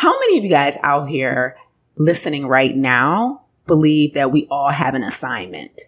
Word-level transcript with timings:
How 0.00 0.18
many 0.18 0.38
of 0.38 0.44
you 0.44 0.48
guys 0.48 0.78
out 0.82 1.10
here 1.10 1.58
listening 1.94 2.46
right 2.46 2.74
now 2.74 3.42
believe 3.66 4.14
that 4.14 4.32
we 4.32 4.46
all 4.50 4.70
have 4.70 4.94
an 4.94 5.02
assignment? 5.02 5.78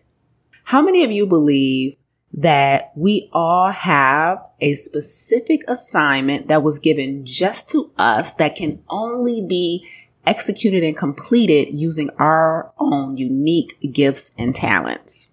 How 0.65 0.83
many 0.83 1.03
of 1.03 1.11
you 1.11 1.27
believe 1.27 1.97
that 2.35 2.93
we 2.95 3.31
all 3.33 3.71
have 3.71 4.47
a 4.61 4.75
specific 4.75 5.63
assignment 5.67 6.49
that 6.49 6.63
was 6.63 6.79
given 6.79 7.25
just 7.25 7.71
to 7.71 7.91
us 7.97 8.35
that 8.35 8.55
can 8.55 8.83
only 8.91 9.41
be 9.41 9.89
executed 10.27 10.85
and 10.85 10.95
completed 10.95 11.73
using 11.73 12.11
our 12.19 12.71
own 12.79 13.17
unique 13.17 13.79
gifts 13.95 14.33
and 14.37 14.55
talents? 14.55 15.32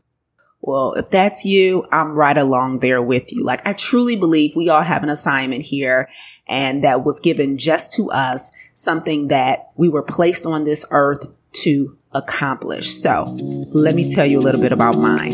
Well, 0.62 0.94
if 0.94 1.10
that's 1.10 1.46
you, 1.46 1.86
I'm 1.92 2.12
right 2.12 2.38
along 2.38 2.80
there 2.80 3.02
with 3.02 3.32
you. 3.32 3.44
Like 3.44 3.66
I 3.66 3.74
truly 3.74 4.16
believe 4.16 4.56
we 4.56 4.70
all 4.70 4.82
have 4.82 5.04
an 5.04 5.10
assignment 5.10 5.64
here 5.64 6.10
and 6.48 6.84
that 6.84 7.06
was 7.06 7.20
given 7.20 7.58
just 7.58 7.94
to 7.94 8.12
us, 8.12 8.52
something 8.74 9.30
that 9.30 9.72
we 9.78 9.88
were 9.88 10.04
placed 10.04 10.46
on 10.46 10.66
this 10.66 10.86
earth 10.92 11.26
to 11.64 11.98
accomplish. 12.12 12.92
So 12.92 13.24
let 13.72 13.96
me 13.96 14.14
tell 14.14 14.26
you 14.26 14.40
a 14.40 14.42
little 14.42 14.62
bit 14.62 14.72
about 14.72 14.98
mine. 14.98 15.32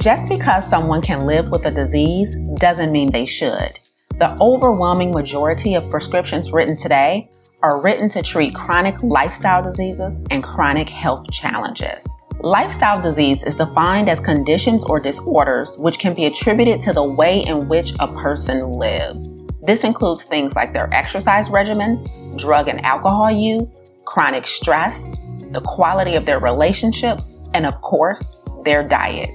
Just 0.00 0.28
because 0.28 0.68
someone 0.68 1.02
can 1.02 1.26
live 1.26 1.50
with 1.50 1.64
a 1.66 1.70
disease 1.70 2.36
doesn't 2.58 2.92
mean 2.92 3.12
they 3.12 3.26
should. 3.26 3.78
The 4.18 4.36
overwhelming 4.40 5.12
majority 5.12 5.74
of 5.74 5.88
prescriptions 5.90 6.50
written 6.50 6.76
today 6.76 7.30
are 7.62 7.80
written 7.80 8.08
to 8.10 8.22
treat 8.22 8.54
chronic 8.54 9.02
lifestyle 9.02 9.62
diseases 9.62 10.20
and 10.30 10.44
chronic 10.44 10.88
health 10.88 11.28
challenges. 11.32 12.06
Lifestyle 12.40 13.02
disease 13.02 13.42
is 13.42 13.56
defined 13.56 14.08
as 14.08 14.20
conditions 14.20 14.84
or 14.84 15.00
disorders 15.00 15.76
which 15.78 15.98
can 15.98 16.14
be 16.14 16.26
attributed 16.26 16.80
to 16.82 16.92
the 16.92 17.02
way 17.02 17.40
in 17.40 17.68
which 17.68 17.92
a 17.98 18.06
person 18.06 18.70
lives. 18.70 19.44
This 19.62 19.82
includes 19.82 20.22
things 20.22 20.54
like 20.54 20.72
their 20.72 20.92
exercise 20.94 21.50
regimen, 21.50 22.06
drug 22.36 22.68
and 22.68 22.84
alcohol 22.84 23.30
use, 23.30 23.80
chronic 24.04 24.46
stress, 24.46 25.02
the 25.50 25.60
quality 25.64 26.14
of 26.14 26.26
their 26.26 26.38
relationships, 26.38 27.38
and 27.54 27.66
of 27.66 27.80
course, 27.80 28.22
their 28.64 28.84
diet. 28.84 29.34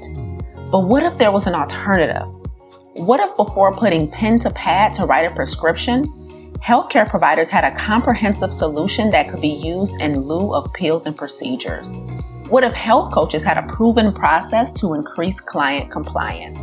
But 0.72 0.86
what 0.86 1.04
if 1.04 1.18
there 1.18 1.32
was 1.32 1.46
an 1.46 1.56
alternative? 1.56 2.24
What 2.96 3.20
if 3.20 3.36
before 3.36 3.74
putting 3.74 4.10
pen 4.10 4.40
to 4.40 4.50
pad 4.52 4.94
to 4.96 5.06
write 5.06 5.30
a 5.30 5.36
prescription, 5.36 6.06
healthcare 6.64 7.10
providers 7.10 7.50
had 7.50 7.66
a 7.66 7.76
comprehensive 7.76 8.54
solution 8.54 9.10
that 9.10 9.28
could 9.28 9.42
be 9.42 9.50
used 9.50 10.00
in 10.00 10.22
lieu 10.22 10.54
of 10.54 10.72
pills 10.72 11.06
and 11.06 11.18
procedures? 11.18 11.90
What 12.48 12.64
if 12.64 12.72
health 12.72 13.14
coaches 13.14 13.44
had 13.44 13.58
a 13.58 13.68
proven 13.68 14.14
process 14.14 14.72
to 14.74 14.94
increase 14.94 15.42
client 15.42 15.92
compliance? 15.92 16.60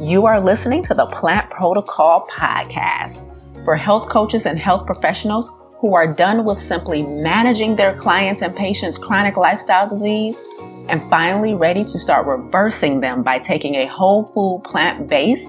You 0.00 0.24
are 0.24 0.40
listening 0.40 0.82
to 0.84 0.94
the 0.94 1.04
Plant 1.06 1.50
Protocol 1.50 2.26
Podcast 2.30 3.28
for 3.66 3.76
health 3.76 4.08
coaches 4.08 4.46
and 4.46 4.58
health 4.58 4.86
professionals 4.86 5.50
who 5.80 5.94
are 5.94 6.12
done 6.12 6.46
with 6.46 6.58
simply 6.58 7.02
managing 7.02 7.76
their 7.76 7.94
clients 7.94 8.40
and 8.40 8.56
patients' 8.56 8.96
chronic 8.96 9.36
lifestyle 9.36 9.88
disease 9.90 10.36
and 10.88 11.02
finally 11.10 11.54
ready 11.54 11.84
to 11.84 12.00
start 12.00 12.26
reversing 12.26 13.00
them 13.00 13.22
by 13.22 13.38
taking 13.38 13.74
a 13.74 13.86
whole 13.88 14.26
food 14.32 14.62
plant 14.64 15.06
based 15.06 15.46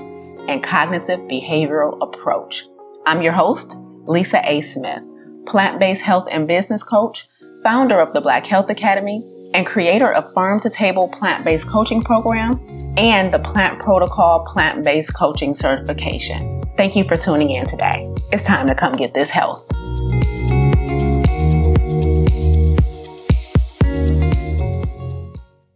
and 0.49 0.61
cognitive 0.61 1.21
behavioral 1.21 1.97
approach. 2.01 2.65
I'm 3.05 3.21
your 3.21 3.33
host, 3.33 3.75
Lisa 4.05 4.39
A. 4.49 4.61
Smith, 4.61 5.03
plant 5.45 5.77
based 5.77 6.01
health 6.01 6.25
and 6.31 6.47
business 6.47 6.83
coach, 6.83 7.27
founder 7.61 7.99
of 7.99 8.13
the 8.13 8.21
Black 8.21 8.45
Health 8.45 8.69
Academy, 8.69 9.21
and 9.53 9.67
creator 9.67 10.13
of 10.13 10.33
Farm 10.33 10.61
to 10.61 10.69
Table 10.69 11.09
Plant 11.09 11.43
Based 11.43 11.67
Coaching 11.67 12.01
Program 12.01 12.57
and 12.95 13.29
the 13.29 13.39
Plant 13.39 13.81
Protocol 13.81 14.45
Plant 14.45 14.85
Based 14.85 15.13
Coaching 15.13 15.53
Certification. 15.53 16.63
Thank 16.77 16.95
you 16.95 17.03
for 17.03 17.17
tuning 17.17 17.49
in 17.49 17.65
today. 17.65 18.09
It's 18.31 18.45
time 18.45 18.67
to 18.67 18.75
come 18.75 18.93
get 18.93 19.13
this 19.13 19.29
health. 19.29 19.67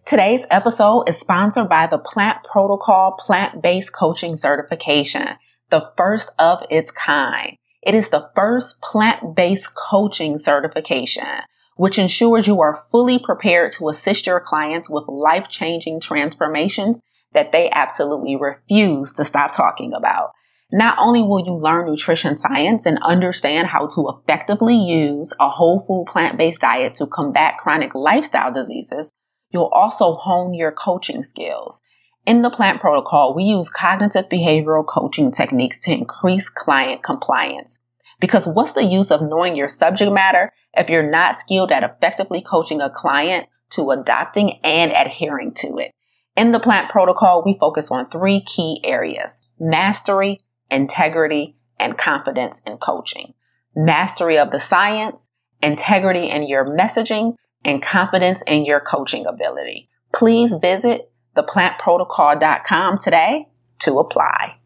Today's 0.06 0.46
episode 0.50 1.10
is 1.10 1.18
sponsored 1.18 1.68
by 1.68 1.88
the 1.88 1.98
Plant 1.98 2.38
Protocol 2.50 3.18
Plant 3.20 3.62
Based 3.62 3.92
Coaching 3.92 4.38
Certification 4.38 5.36
the 5.70 5.92
first 5.98 6.32
of 6.40 6.60
its 6.70 6.92
kind. 6.92 7.58
It 7.82 7.96
is 7.96 8.10
the 8.10 8.30
first 8.36 8.80
plant 8.82 9.36
based 9.36 9.70
coaching 9.76 10.38
certification, 10.38 11.42
which 11.76 11.98
ensures 11.98 12.48
you 12.48 12.62
are 12.62 12.84
fully 12.92 13.20
prepared 13.20 13.72
to 13.74 13.90
assist 13.90 14.26
your 14.26 14.40
clients 14.40 14.90
with 14.90 15.08
life 15.08 15.48
changing 15.50 16.00
transformations 16.02 17.00
that 17.34 17.52
they 17.52 17.70
absolutely 17.72 18.36
refuse 18.36 19.14
to 19.14 19.26
stop 19.26 19.52
talking 19.52 19.94
about. 19.94 20.32
Not 20.72 20.98
only 21.00 21.22
will 21.22 21.46
you 21.46 21.54
learn 21.54 21.86
nutrition 21.86 22.36
science 22.36 22.86
and 22.86 23.00
understand 23.02 23.68
how 23.68 23.88
to 23.88 24.10
effectively 24.10 24.76
use 24.76 25.32
a 25.40 25.50
whole 25.50 25.86
food 25.88 26.08
plant 26.12 26.38
based 26.38 26.60
diet 26.60 26.96
to 26.96 27.08
combat 27.08 27.58
chronic 27.58 27.96
lifestyle 27.96 28.52
diseases, 28.52 29.12
you'll 29.50 29.72
also 29.74 30.16
hone 30.16 30.54
your 30.54 30.74
coaching 30.74 31.24
skills 31.24 31.80
in 32.28 32.42
the 32.42 32.50
plant 32.50 32.82
protocol, 32.82 33.34
we 33.34 33.44
use 33.44 33.70
cognitive 33.70 34.26
behavioral 34.30 34.86
coaching 34.86 35.32
techniques 35.32 35.80
to 35.80 35.92
increase 35.92 36.50
client 36.50 37.02
compliance. 37.02 37.80
Because 38.20 38.46
what's 38.46 38.74
the 38.74 38.84
use 38.84 39.12
of 39.12 39.22
knowing 39.22 39.56
your 39.56 39.70
subject 39.70 40.12
matter 40.12 40.52
if 40.74 40.90
you're 40.90 41.10
not 41.10 41.40
skilled 41.40 41.72
at 41.72 41.84
effectively 41.84 42.42
coaching 42.42 42.82
a 42.82 42.90
client 42.90 43.48
to 43.70 43.92
adopting 43.92 44.60
and 44.62 44.92
adhering 44.92 45.54
to 45.54 45.78
it? 45.78 45.92
In 46.36 46.52
the 46.52 46.60
plant 46.60 46.92
protocol, 46.92 47.44
we 47.46 47.58
focus 47.58 47.90
on 47.92 48.10
three 48.10 48.42
key 48.42 48.82
areas 48.84 49.40
mastery, 49.58 50.42
integrity, 50.70 51.56
and 51.80 51.98
confidence 51.98 52.62
in 52.68 52.78
coaching. 52.78 53.36
Mastery 53.74 54.38
of 54.38 54.52
the 54.52 54.60
science, 54.60 55.30
integrity 55.64 56.30
in 56.30 56.46
your 56.46 56.66
messaging, 56.66 57.36
and 57.64 57.82
confidence 57.82 58.44
in 58.46 58.66
your 58.66 58.82
coaching 58.82 59.26
ability. 59.26 59.88
Please 60.14 60.54
visit 60.62 61.10
theplantprotocol.com 61.38 63.00
today 63.00 63.48
to 63.80 64.00
apply. 64.00 64.58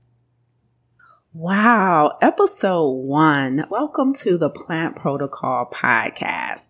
Wow, 1.33 2.17
episode 2.21 2.91
one. 2.91 3.65
Welcome 3.69 4.13
to 4.15 4.37
the 4.37 4.49
Plant 4.49 4.95
Protocol 4.95 5.69
podcast. 5.71 6.69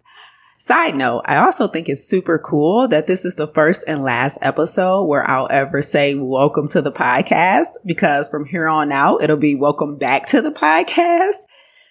Side 0.59 0.95
note, 0.95 1.23
I 1.25 1.37
also 1.37 1.67
think 1.67 1.89
it's 1.89 2.03
super 2.03 2.37
cool 2.37 2.87
that 2.89 3.07
this 3.07 3.25
is 3.25 3.33
the 3.33 3.47
first 3.47 3.83
and 3.87 4.03
last 4.03 4.37
episode 4.43 5.05
where 5.05 5.27
I'll 5.27 5.47
ever 5.49 5.81
say 5.81 6.13
welcome 6.13 6.67
to 6.67 6.83
the 6.83 6.91
podcast 6.91 7.69
because 7.83 8.29
from 8.29 8.45
here 8.45 8.67
on 8.67 8.91
out, 8.91 9.23
it'll 9.23 9.37
be 9.37 9.55
welcome 9.55 9.97
back 9.97 10.27
to 10.27 10.41
the 10.41 10.51
podcast. 10.51 11.39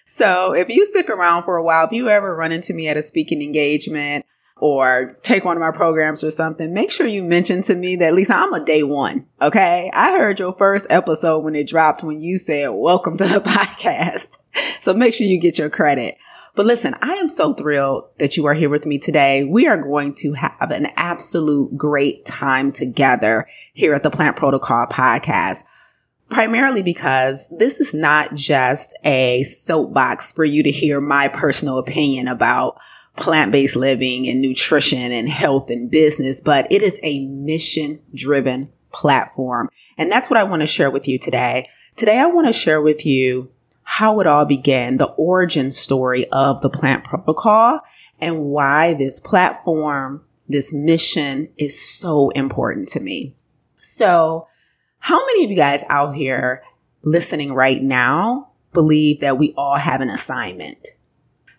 So 0.07 0.53
if 0.53 0.69
you 0.69 0.85
stick 0.85 1.09
around 1.09 1.43
for 1.43 1.57
a 1.57 1.63
while, 1.63 1.85
if 1.85 1.91
you 1.91 2.07
ever 2.07 2.33
run 2.33 2.53
into 2.53 2.73
me 2.73 2.87
at 2.87 2.95
a 2.95 3.01
speaking 3.01 3.41
engagement 3.41 4.25
or 4.61 5.17
take 5.23 5.43
one 5.43 5.57
of 5.57 5.61
my 5.61 5.71
programs 5.71 6.23
or 6.23 6.29
something, 6.29 6.71
make 6.71 6.91
sure 6.91 7.07
you 7.07 7.23
mention 7.23 7.63
to 7.63 7.75
me 7.75 7.95
that 7.95 8.13
Lisa, 8.13 8.35
I'm 8.35 8.53
a 8.53 8.63
day 8.63 8.83
one. 8.83 9.27
Okay. 9.41 9.89
I 9.91 10.11
heard 10.11 10.39
your 10.39 10.55
first 10.55 10.85
episode 10.91 11.39
when 11.39 11.55
it 11.55 11.67
dropped 11.67 12.03
when 12.03 12.21
you 12.21 12.37
said, 12.37 12.67
welcome 12.67 13.17
to 13.17 13.23
the 13.23 13.39
podcast. 13.45 14.37
So 14.81 14.93
make 14.93 15.15
sure 15.15 15.25
you 15.25 15.39
get 15.39 15.57
your 15.57 15.71
credit. 15.71 16.17
But 16.53 16.67
listen, 16.67 16.93
I 17.01 17.13
am 17.13 17.27
so 17.27 17.53
thrilled 17.53 18.09
that 18.19 18.37
you 18.37 18.45
are 18.45 18.53
here 18.53 18.69
with 18.69 18.85
me 18.85 18.99
today. 18.99 19.43
We 19.43 19.67
are 19.67 19.77
going 19.77 20.13
to 20.15 20.33
have 20.33 20.69
an 20.69 20.89
absolute 20.95 21.75
great 21.75 22.25
time 22.25 22.71
together 22.71 23.47
here 23.73 23.95
at 23.95 24.03
the 24.03 24.11
Plant 24.11 24.37
Protocol 24.37 24.85
podcast 24.85 25.63
primarily 26.29 26.81
because 26.81 27.49
this 27.57 27.81
is 27.81 27.93
not 27.93 28.35
just 28.35 28.97
a 29.03 29.43
soapbox 29.43 30.31
for 30.31 30.45
you 30.45 30.63
to 30.63 30.71
hear 30.71 31.01
my 31.01 31.27
personal 31.27 31.77
opinion 31.77 32.27
about 32.27 32.79
plant 33.15 33.51
based 33.51 33.75
living 33.75 34.27
and 34.27 34.41
nutrition 34.41 35.11
and 35.11 35.29
health 35.29 35.69
and 35.69 35.91
business, 35.91 36.41
but 36.41 36.71
it 36.71 36.81
is 36.81 36.99
a 37.03 37.25
mission 37.27 38.01
driven 38.13 38.69
platform. 38.91 39.69
And 39.97 40.11
that's 40.11 40.29
what 40.29 40.39
I 40.39 40.43
want 40.43 40.61
to 40.61 40.67
share 40.67 40.91
with 40.91 41.07
you 41.07 41.17
today. 41.17 41.65
Today, 41.95 42.19
I 42.19 42.25
want 42.25 42.47
to 42.47 42.53
share 42.53 42.81
with 42.81 43.05
you 43.05 43.51
how 43.83 44.19
it 44.19 44.27
all 44.27 44.45
began, 44.45 44.97
the 44.97 45.11
origin 45.17 45.71
story 45.71 46.25
of 46.31 46.61
the 46.61 46.69
plant 46.69 47.03
protocol 47.03 47.81
and 48.19 48.45
why 48.45 48.93
this 48.93 49.19
platform, 49.19 50.23
this 50.47 50.73
mission 50.73 51.47
is 51.57 51.79
so 51.79 52.29
important 52.29 52.87
to 52.89 52.99
me. 52.99 53.35
So 53.75 54.47
how 54.99 55.25
many 55.25 55.43
of 55.43 55.51
you 55.51 55.57
guys 55.57 55.83
out 55.89 56.15
here 56.15 56.63
listening 57.03 57.53
right 57.53 57.81
now 57.81 58.51
believe 58.71 59.19
that 59.19 59.37
we 59.37 59.53
all 59.57 59.75
have 59.75 59.99
an 59.99 60.09
assignment? 60.09 60.89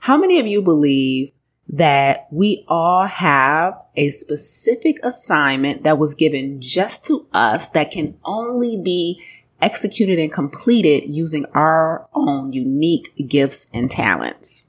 How 0.01 0.17
many 0.17 0.41
of 0.41 0.47
you 0.47 0.63
believe 0.63 1.33
that 1.73 2.29
we 2.31 2.65
all 2.69 3.07
have 3.07 3.75
a 3.97 4.11
specific 4.11 4.99
assignment 5.03 5.85
that 5.85 5.99
was 5.99 6.15
given 6.15 6.61
just 6.61 7.05
to 7.07 7.27
us 7.33 7.71
that 7.71 7.91
can 7.91 8.17
only 8.25 8.77
be 8.77 9.21
executed 9.63 10.19
and 10.19 10.31
completed 10.31 11.09
using 11.09 11.47
our 11.55 12.07
own 12.15 12.53
unique 12.53 13.11
gifts 13.27 13.69
and 13.73 13.91
talents. 13.91 14.67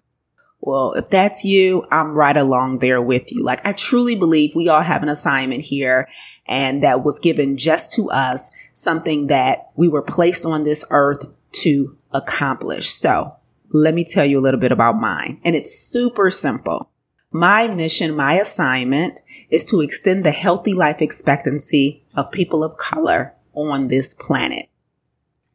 Well, 0.62 0.94
if 0.94 1.10
that's 1.10 1.44
you, 1.44 1.84
I'm 1.92 2.14
right 2.14 2.38
along 2.38 2.80
there 2.80 3.02
with 3.02 3.34
you. 3.34 3.44
Like, 3.44 3.68
I 3.68 3.74
truly 3.74 4.16
believe 4.16 4.56
we 4.56 4.70
all 4.70 4.82
have 4.82 5.04
an 5.04 5.10
assignment 5.10 5.64
here 5.64 6.08
and 6.48 6.82
that 6.84 7.04
was 7.04 7.20
given 7.20 7.58
just 7.58 7.92
to 7.96 8.10
us, 8.12 8.50
something 8.72 9.28
that 9.28 9.72
we 9.76 9.90
were 9.90 10.02
placed 10.02 10.46
on 10.46 10.64
this 10.64 10.86
earth 10.90 11.28
to 11.64 11.98
accomplish. 12.12 12.92
So 12.92 13.32
let 13.74 13.94
me 13.94 14.06
tell 14.06 14.26
you 14.26 14.40
a 14.40 14.42
little 14.42 14.60
bit 14.60 14.72
about 14.72 14.96
mine. 14.96 15.42
And 15.44 15.54
it's 15.54 15.78
super 15.78 16.30
simple. 16.30 16.90
My 17.36 17.68
mission, 17.68 18.16
my 18.16 18.36
assignment 18.36 19.24
is 19.50 19.66
to 19.66 19.82
extend 19.82 20.24
the 20.24 20.32
healthy 20.32 20.74
life 20.74 21.02
expectancy 21.02 22.06
of 22.16 22.32
people 22.32 22.64
of 22.64 22.78
color 22.78 23.34
on 23.56 23.88
this 23.88 24.14
planet. 24.14 24.70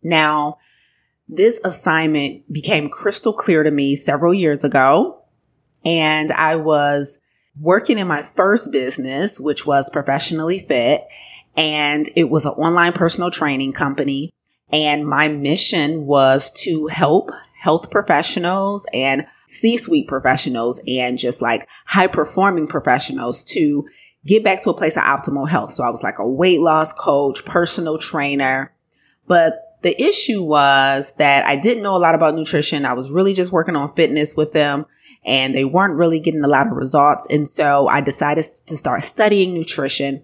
Now, 0.03 0.59
this 1.29 1.61
assignment 1.65 2.53
became 2.53 2.89
crystal 2.89 3.33
clear 3.33 3.63
to 3.63 3.71
me 3.71 3.95
several 3.95 4.35
years 4.35 4.65
ago. 4.65 5.23
And 5.85 6.33
I 6.33 6.57
was 6.57 7.21
working 7.61 7.99
in 7.99 8.09
my 8.09 8.23
first 8.23 8.73
business, 8.73 9.39
which 9.39 9.65
was 9.65 9.89
professionally 9.89 10.59
fit. 10.59 11.05
And 11.57 12.09
it 12.17 12.29
was 12.29 12.45
an 12.45 12.53
online 12.53 12.93
personal 12.93 13.31
training 13.31 13.73
company. 13.73 14.31
And 14.73 15.07
my 15.07 15.29
mission 15.29 16.07
was 16.07 16.51
to 16.63 16.89
help 16.89 17.31
health 17.59 17.91
professionals 17.91 18.87
and 18.95 19.27
C 19.49 19.77
suite 19.77 20.07
professionals 20.07 20.81
and 20.87 21.19
just 21.19 21.43
like 21.43 21.69
high 21.87 22.07
performing 22.07 22.67
professionals 22.67 23.43
to 23.45 23.87
get 24.25 24.45
back 24.45 24.63
to 24.63 24.71
a 24.71 24.75
place 24.75 24.97
of 24.97 25.03
optimal 25.03 25.49
health. 25.49 25.73
So 25.73 25.85
I 25.85 25.91
was 25.91 26.03
like 26.03 26.19
a 26.19 26.29
weight 26.29 26.61
loss 26.61 26.93
coach, 26.93 27.45
personal 27.45 27.99
trainer. 27.99 28.73
But 29.27 29.79
the 29.83 30.01
issue 30.01 30.43
was 30.43 31.15
that 31.19 31.45
I 31.47 31.57
didn't 31.57 31.83
know 31.83 31.97
a 31.97 31.99
lot 31.99 32.15
about 32.15 32.35
nutrition. 32.35 32.85
I 32.85 32.95
was 32.95 33.11
really 33.11 33.35
just 33.35 33.53
working 33.53 33.77
on 33.77 33.95
fitness 33.95 34.37
with 34.37 34.53
them 34.53 34.87
and 35.25 35.55
they 35.55 35.65
weren't 35.65 35.95
really 35.95 36.21
getting 36.21 36.45
a 36.45 36.49
lot 36.49 36.67
of 36.67 36.73
results. 36.73 37.27
And 37.29 37.49
so 37.49 37.89
I 37.89 38.01
decided 38.01 38.45
to 38.67 38.77
start 38.77 39.03
studying 39.03 39.55
nutrition 39.55 40.23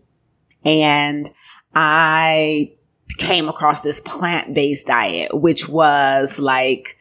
and 0.64 1.28
I 1.74 2.74
came 3.18 3.48
across 3.48 3.80
this 3.80 4.00
plant 4.00 4.54
based 4.54 4.86
diet, 4.86 5.34
which 5.34 5.68
was 5.68 6.38
like, 6.38 6.96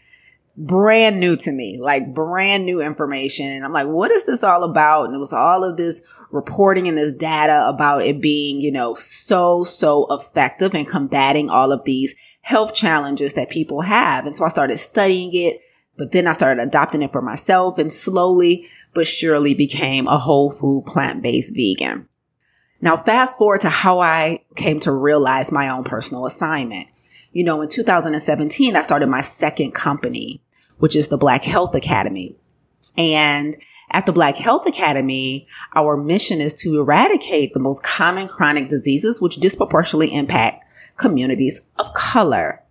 brand 0.56 1.20
new 1.20 1.36
to 1.36 1.52
me, 1.52 1.80
like 1.80 2.14
brand 2.14 2.66
new 2.66 2.82
information. 2.82 3.48
And 3.48 3.66
I'm 3.66 3.74
like, 3.74 3.88
what 3.88 4.12
is 4.12 4.26
this 4.26 4.44
all 4.44 4.64
about? 4.64 5.06
And 5.06 5.16
it 5.16 5.20
was 5.20 5.34
all 5.34 5.64
of 5.64 5.78
this 5.78 6.02
reporting 6.32 6.88
and 6.88 6.98
this 6.98 7.12
data 7.12 7.68
about 7.68 8.04
it 8.04 8.22
being, 8.22 8.62
you 8.62 8.72
know, 8.72 8.94
so, 8.94 9.64
so 9.64 10.08
effective 10.10 10.76
in 10.76 10.86
combating 10.86 11.50
all 11.50 11.72
of 11.72 11.84
these 11.86 12.16
health 12.42 12.76
challenges 12.76 13.34
that 13.34 13.50
people 13.50 13.82
have. 13.82 14.26
And 14.26 14.36
so 14.36 14.46
I 14.46 14.50
started 14.50 14.78
studying 14.78 15.32
it, 15.34 15.60
but 15.98 16.12
then 16.12 16.28
I 16.28 16.34
started 16.34 16.62
adopting 16.62 17.02
it 17.02 17.12
for 17.12 17.22
myself 17.22 17.78
and 17.78 17.92
slowly 17.92 18.66
but 18.94 19.08
surely 19.08 19.54
became 19.54 20.08
a 20.08 20.20
whole 20.20 20.52
food 20.52 20.86
plant 20.86 21.24
based 21.24 21.56
vegan. 21.56 22.08
Now, 22.82 22.98
fast 22.98 23.38
forward 23.38 23.62
to 23.62 23.70
how 23.70 24.00
I 24.00 24.44
came 24.56 24.80
to 24.82 24.92
realize 24.92 25.52
my 25.52 25.70
own 25.70 25.84
personal 25.84 26.26
assignment. 26.26 26.90
You 27.32 27.44
know, 27.44 27.62
in 27.62 27.70
2017, 27.70 28.76
I 28.76 28.82
started 28.82 29.08
my 29.08 29.22
second 29.22 29.72
company, 29.74 30.43
which 30.84 30.98
is 30.98 31.08
the 31.08 31.18
Black 31.18 31.46
Health 31.46 31.76
Academy. 31.76 32.36
And 32.98 33.56
at 33.90 34.06
the 34.06 34.12
Black 34.12 34.36
Health 34.36 34.68
Academy, 34.68 35.48
our 35.74 35.96
mission 35.96 36.42
is 36.42 36.54
to 36.56 36.78
eradicate 36.78 37.54
the 37.54 37.62
most 37.62 37.86
common 37.86 38.28
chronic 38.28 38.68
diseases 38.68 39.22
which 39.22 39.38
disproportionately 39.38 40.14
impact 40.14 40.66
communities 40.98 41.62
of 41.80 41.94
color. 41.94 42.62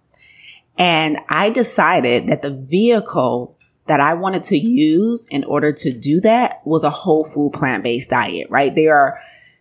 And 0.76 1.20
I 1.30 1.48
decided 1.48 2.26
that 2.26 2.42
the 2.42 2.54
vehicle 2.54 3.56
that 3.86 4.00
I 4.00 4.12
wanted 4.12 4.42
to 4.42 4.58
use 4.58 5.26
in 5.30 5.42
order 5.44 5.72
to 5.72 5.90
do 5.90 6.20
that 6.20 6.60
was 6.66 6.84
a 6.84 6.90
whole 6.90 7.24
food 7.24 7.54
plant 7.54 7.82
based 7.82 8.10
diet, 8.10 8.50
right? 8.50 8.74
There 8.74 8.94
are 8.94 9.20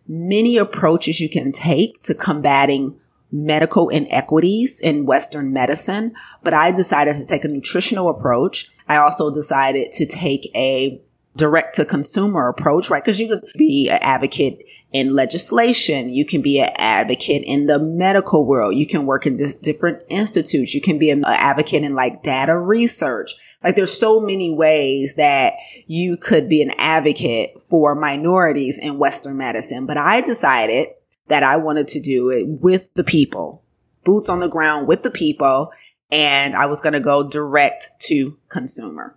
many 0.09 0.57
approaches 0.57 1.21
you 1.21 1.29
can 1.29 1.53
take 1.53 2.03
to 2.03 2.13
combating 2.13 2.99
medical 3.31 3.89
inequities 3.89 4.79
in 4.79 5.05
Western 5.05 5.53
medicine, 5.53 6.13
but 6.43 6.53
I 6.53 6.71
decided 6.71 7.15
to 7.15 7.25
take 7.25 7.45
a 7.45 7.47
nutritional 7.47 8.09
approach. 8.09 8.69
I 8.87 8.97
also 8.97 9.33
decided 9.33 9.91
to 9.93 10.05
take 10.05 10.49
a 10.55 11.01
direct 11.35 11.75
to 11.77 11.85
consumer 11.85 12.49
approach, 12.49 12.89
right? 12.89 13.03
Because 13.03 13.19
you 13.19 13.27
could 13.27 13.43
be 13.57 13.89
an 13.89 13.99
advocate 14.01 14.65
in 14.91 15.15
legislation. 15.15 16.09
You 16.09 16.25
can 16.25 16.41
be 16.41 16.59
an 16.59 16.71
advocate 16.77 17.43
in 17.45 17.67
the 17.67 17.79
medical 17.79 18.45
world. 18.45 18.75
You 18.75 18.85
can 18.85 19.05
work 19.05 19.25
in 19.25 19.37
different 19.61 20.03
institutes. 20.09 20.73
You 20.73 20.81
can 20.81 20.99
be 20.99 21.09
an 21.09 21.23
advocate 21.25 21.83
in 21.83 21.95
like 21.95 22.23
data 22.23 22.57
research. 22.57 23.33
Like 23.63 23.75
there's 23.75 23.97
so 23.97 24.19
many 24.19 24.53
ways 24.53 25.15
that 25.15 25.53
you 25.87 26.17
could 26.17 26.49
be 26.49 26.61
an 26.61 26.71
advocate 26.77 27.61
for 27.69 27.95
minorities 27.95 28.77
in 28.77 28.99
Western 28.99 29.37
medicine. 29.37 29.85
But 29.85 29.97
I 29.97 30.19
decided 30.19 30.89
that 31.31 31.43
I 31.43 31.55
wanted 31.55 31.87
to 31.87 32.01
do 32.01 32.29
it 32.29 32.45
with 32.45 32.93
the 32.95 33.05
people, 33.05 33.63
boots 34.03 34.27
on 34.27 34.41
the 34.41 34.49
ground 34.49 34.85
with 34.85 35.03
the 35.03 35.09
people. 35.09 35.71
And 36.11 36.55
I 36.55 36.65
was 36.65 36.81
going 36.81 36.91
to 36.91 36.99
go 36.99 37.29
direct 37.29 37.89
to 38.07 38.37
consumer. 38.49 39.15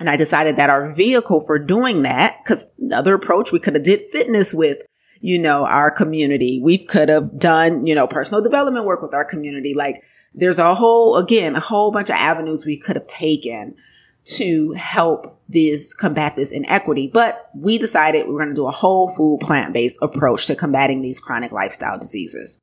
And 0.00 0.08
I 0.08 0.16
decided 0.16 0.56
that 0.56 0.70
our 0.70 0.90
vehicle 0.90 1.42
for 1.42 1.58
doing 1.58 2.02
that, 2.02 2.38
because 2.42 2.68
another 2.80 3.14
approach 3.14 3.52
we 3.52 3.58
could 3.58 3.74
have 3.74 3.84
did 3.84 4.08
fitness 4.10 4.54
with, 4.54 4.78
you 5.20 5.38
know, 5.38 5.66
our 5.66 5.90
community. 5.90 6.58
We 6.58 6.78
could 6.78 7.10
have 7.10 7.38
done, 7.38 7.86
you 7.86 7.94
know, 7.94 8.06
personal 8.06 8.42
development 8.42 8.86
work 8.86 9.02
with 9.02 9.12
our 9.12 9.26
community. 9.26 9.74
Like 9.74 10.02
there's 10.32 10.58
a 10.58 10.74
whole, 10.74 11.18
again, 11.18 11.54
a 11.54 11.60
whole 11.60 11.92
bunch 11.92 12.08
of 12.08 12.16
avenues 12.16 12.64
we 12.64 12.78
could 12.78 12.96
have 12.96 13.06
taken 13.06 13.76
to 14.24 14.72
help 14.72 15.40
this 15.48 15.94
combat 15.94 16.36
this 16.36 16.52
inequity. 16.52 17.10
But 17.12 17.50
we 17.54 17.78
decided 17.78 18.26
we 18.26 18.32
we're 18.32 18.38
going 18.38 18.48
to 18.48 18.54
do 18.54 18.66
a 18.66 18.70
whole 18.70 19.08
food 19.08 19.40
plant 19.40 19.74
based 19.74 19.98
approach 20.02 20.46
to 20.46 20.56
combating 20.56 21.02
these 21.02 21.20
chronic 21.20 21.52
lifestyle 21.52 21.98
diseases. 21.98 22.60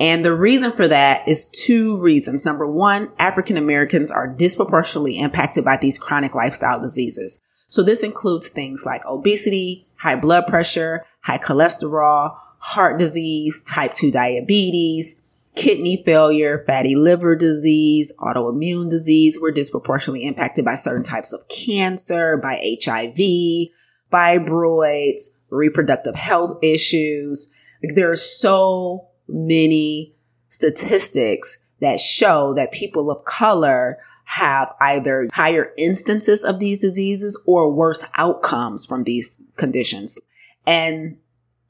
And 0.00 0.24
the 0.24 0.34
reason 0.34 0.72
for 0.72 0.88
that 0.88 1.28
is 1.28 1.48
two 1.48 2.00
reasons. 2.00 2.44
Number 2.44 2.66
one, 2.66 3.10
African 3.18 3.56
Americans 3.56 4.10
are 4.10 4.26
disproportionately 4.26 5.18
impacted 5.18 5.64
by 5.64 5.76
these 5.76 5.98
chronic 5.98 6.34
lifestyle 6.34 6.80
diseases. 6.80 7.40
So 7.68 7.82
this 7.82 8.02
includes 8.02 8.50
things 8.50 8.84
like 8.84 9.04
obesity, 9.06 9.86
high 9.98 10.16
blood 10.16 10.46
pressure, 10.46 11.04
high 11.22 11.38
cholesterol, 11.38 12.36
heart 12.58 12.98
disease, 12.98 13.60
type 13.60 13.92
2 13.92 14.10
diabetes, 14.10 15.16
kidney 15.54 16.02
failure, 16.04 16.64
fatty 16.66 16.94
liver 16.94 17.36
disease, 17.36 18.12
autoimmune 18.18 18.88
disease. 18.88 19.38
We're 19.40 19.52
disproportionately 19.52 20.24
impacted 20.24 20.64
by 20.64 20.76
certain 20.76 21.02
types 21.02 21.32
of 21.32 21.46
cancer, 21.48 22.38
by 22.38 22.54
HIV, 22.84 23.70
fibroids, 24.10 25.30
reproductive 25.50 26.14
health 26.14 26.56
issues. 26.62 27.54
Like 27.82 27.94
there 27.94 28.10
are 28.10 28.16
so 28.16 29.08
many 29.28 30.14
statistics 30.48 31.58
that 31.80 32.00
show 32.00 32.54
that 32.54 32.72
people 32.72 33.10
of 33.10 33.24
color 33.24 33.98
have 34.24 34.72
either 34.80 35.28
higher 35.32 35.72
instances 35.76 36.44
of 36.44 36.60
these 36.60 36.78
diseases 36.78 37.40
or 37.46 37.72
worse 37.72 38.08
outcomes 38.16 38.86
from 38.86 39.04
these 39.04 39.42
conditions. 39.56 40.18
And 40.66 41.18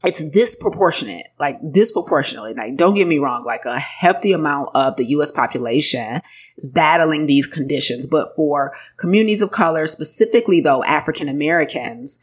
it's 0.04 0.24
disproportionate, 0.24 1.28
like 1.38 1.58
disproportionately. 1.70 2.54
Like, 2.54 2.76
don't 2.76 2.94
get 2.94 3.06
me 3.06 3.18
wrong, 3.18 3.44
like 3.44 3.64
a 3.64 3.78
hefty 3.78 4.32
amount 4.32 4.70
of 4.74 4.96
the 4.96 5.04
US 5.10 5.30
population 5.30 6.20
is 6.56 6.66
battling 6.66 7.26
these 7.26 7.46
conditions. 7.46 8.06
But 8.06 8.34
for 8.34 8.72
communities 8.96 9.42
of 9.42 9.50
color, 9.50 9.86
specifically 9.86 10.60
though 10.60 10.82
African 10.84 11.28
Americans, 11.28 12.18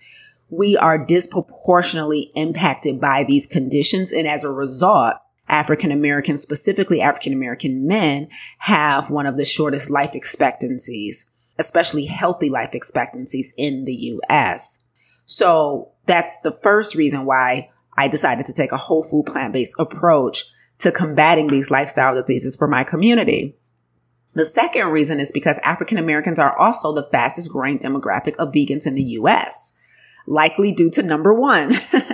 we 0.50 0.76
are 0.78 1.04
disproportionately 1.04 2.32
impacted 2.36 3.00
by 3.00 3.24
these 3.24 3.46
conditions. 3.46 4.12
And 4.12 4.28
as 4.28 4.44
a 4.44 4.52
result, 4.52 5.16
African 5.48 5.92
Americans, 5.92 6.42
specifically 6.42 7.02
African 7.02 7.34
American 7.34 7.88
men, 7.88 8.28
have 8.60 9.10
one 9.10 9.26
of 9.26 9.38
the 9.38 9.46
shortest 9.46 9.90
life 9.90 10.16
expectancies, 10.16 11.26
especially 11.58 12.06
healthy 12.06 12.50
life 12.50 12.74
expectancies 12.74 13.54
in 13.58 13.86
the 13.86 13.94
US. 13.94 14.80
So 15.26 15.92
that's 16.10 16.42
the 16.42 16.52
first 16.52 16.96
reason 16.96 17.24
why 17.24 17.70
I 17.96 18.08
decided 18.08 18.48
to 18.48 18.54
take 18.54 18.72
a 18.72 18.78
whole 18.78 19.04
food 19.04 19.28
plant 19.28 19.54
based 19.54 19.76
approach 19.78 20.46
to 20.80 20.92
combating 20.92 21.48
these 21.48 21.70
lifestyle 21.70 22.16
diseases 22.16 22.58
for 22.58 22.68
my 22.68 22.84
community. 22.84 23.56
The 24.34 24.46
second 24.46 24.88
reason 24.88 25.20
is 25.20 25.32
because 25.32 25.60
African 25.60 26.00
Americans 26.00 26.40
are 26.40 26.58
also 26.58 26.94
the 26.94 27.08
fastest 27.12 27.52
growing 27.52 27.78
demographic 27.78 28.36
of 28.38 28.54
vegans 28.54 28.88
in 28.88 28.96
the 28.96 29.04
US, 29.04 29.74
likely 30.26 30.72
due 30.72 30.90
to 30.92 31.04
number 31.04 31.34
one, 31.34 31.72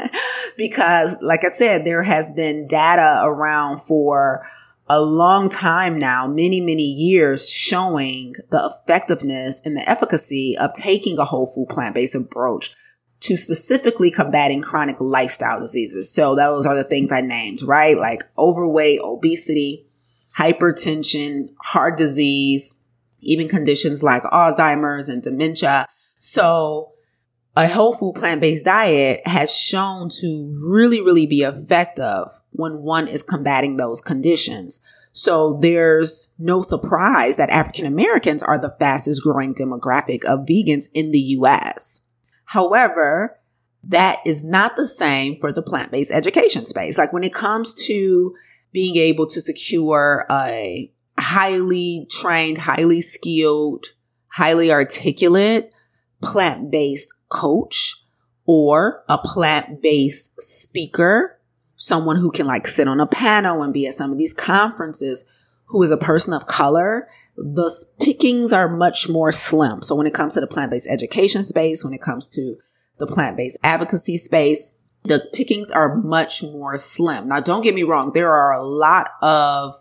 because, 0.58 1.18
like 1.22 1.46
I 1.46 1.50
said, 1.50 1.86
there 1.86 2.04
has 2.04 2.32
been 2.32 2.68
data 2.68 3.22
around 3.24 3.80
for 3.80 4.46
a 4.88 5.02
long 5.02 5.48
time 5.48 5.98
now, 5.98 6.28
many, 6.28 6.60
many 6.60 6.84
years 6.84 7.50
showing 7.50 8.34
the 8.52 8.72
effectiveness 8.72 9.62
and 9.64 9.78
the 9.78 9.90
efficacy 9.90 10.58
of 10.58 10.74
taking 10.74 11.18
a 11.18 11.25
whole 11.25 11.46
food 11.46 11.70
plant 11.70 11.96
based 11.96 12.16
approach 12.16 12.75
to 13.25 13.38
specifically 13.38 14.12
combating 14.12 14.62
chronic 14.62 15.00
lifestyle 15.00 15.60
diseases. 15.60 16.12
So 16.12 16.36
those 16.36 16.65
are 16.65 16.75
the 16.75 16.84
things 16.84 17.12
I 17.12 17.22
named, 17.22 17.63
right? 17.63 17.98
Like 17.98 18.24
overweight, 18.38 19.01
obesity, 19.01 19.86
hypertension, 20.38 21.50
heart 21.62 21.98
disease, 21.98 22.79
even 23.22 23.48
conditions 23.48 24.03
like 24.03 24.24
Alzheimer's 24.24 25.10
and 25.10 25.22
dementia. 25.22 25.88
So 26.20 26.91
a 27.55 27.67
whole 27.67 27.94
food 27.94 28.15
plant 28.15 28.41
based 28.41 28.65
diet 28.65 29.25
has 29.25 29.55
shown 29.55 30.10
to 30.22 30.53
really, 30.67 31.01
really 31.01 31.25
be 31.25 31.41
effective 31.41 32.27
when 32.51 32.82
one 32.82 33.08
is 33.08 33.24
combating 33.24 33.77
those 33.77 34.01
conditions. 34.01 34.82
So 35.13 35.55
there's 35.62 36.36
no 36.38 36.62
surprise 36.62 37.38
that 37.38 37.50
African 37.50 37.86
Americans 37.86 38.44
are 38.44 38.60
the 38.60 38.75
fastest 38.79 39.24
growing 39.24 39.55
demographic 39.55 40.25
of 40.25 40.46
vegans 40.46 40.89
in 40.94 41.12
the 41.12 41.20
US. 41.39 42.01
However, 42.55 43.38
that 43.83 44.19
is 44.25 44.41
not 44.41 44.77
the 44.77 44.88
same 44.88 45.38
for 45.41 45.51
the 45.51 45.62
plant 45.62 45.91
based 45.91 46.09
education 46.09 46.65
space. 46.65 46.97
Like 46.97 47.12
when 47.12 47.25
it 47.25 47.33
comes 47.33 47.74
to 47.88 48.33
being 48.71 48.95
able 48.95 49.27
to 49.27 49.41
secure 49.41 50.25
a 50.31 50.89
highly 51.19 52.07
trained, 52.09 52.59
highly 52.59 53.01
skilled, 53.01 53.88
highly 54.27 54.71
articulate 54.71 55.74
plant 56.24 56.71
based 56.71 57.13
coach 57.27 58.01
or 58.45 59.03
a 59.09 59.17
plant 59.17 59.81
based 59.81 60.41
speaker, 60.41 61.38
someone 61.75 62.15
who 62.15 62.31
can 62.31 62.47
like 62.47 62.67
sit 62.67 62.88
on 62.88 63.01
a 63.01 63.05
panel 63.05 63.63
and 63.63 63.74
be 63.74 63.85
at 63.85 63.93
some 63.93 64.13
of 64.13 64.17
these 64.17 64.33
conferences, 64.33 65.25
who 65.65 65.83
is 65.83 65.91
a 65.91 65.97
person 65.97 66.31
of 66.31 66.47
color, 66.47 67.09
the 67.38 67.74
pickings 68.00 68.54
are 68.54 68.70
much 68.70 69.10
more 69.10 69.32
slim. 69.32 69.82
So 69.82 69.96
when 69.96 70.08
it 70.08 70.13
comes 70.13 70.34
to 70.36 70.42
the 70.42 70.48
plant 70.48 70.72
based 70.72 70.89
education 70.89 71.44
space, 71.44 71.84
when 71.84 71.94
it 71.94 72.01
comes 72.01 72.27
to 72.30 72.56
the 72.98 73.08
plant 73.08 73.38
based 73.38 73.58
advocacy 73.63 74.18
space, 74.18 74.77
the 75.04 75.27
pickings 75.34 75.70
are 75.72 75.96
much 75.96 76.44
more 76.44 76.77
slim. 76.77 77.27
Now, 77.27 77.39
don't 77.39 77.62
get 77.62 77.75
me 77.75 77.84
wrong. 77.84 78.12
There 78.13 78.34
are 78.34 78.54
a 78.54 78.63
lot 78.63 79.12
of 79.22 79.75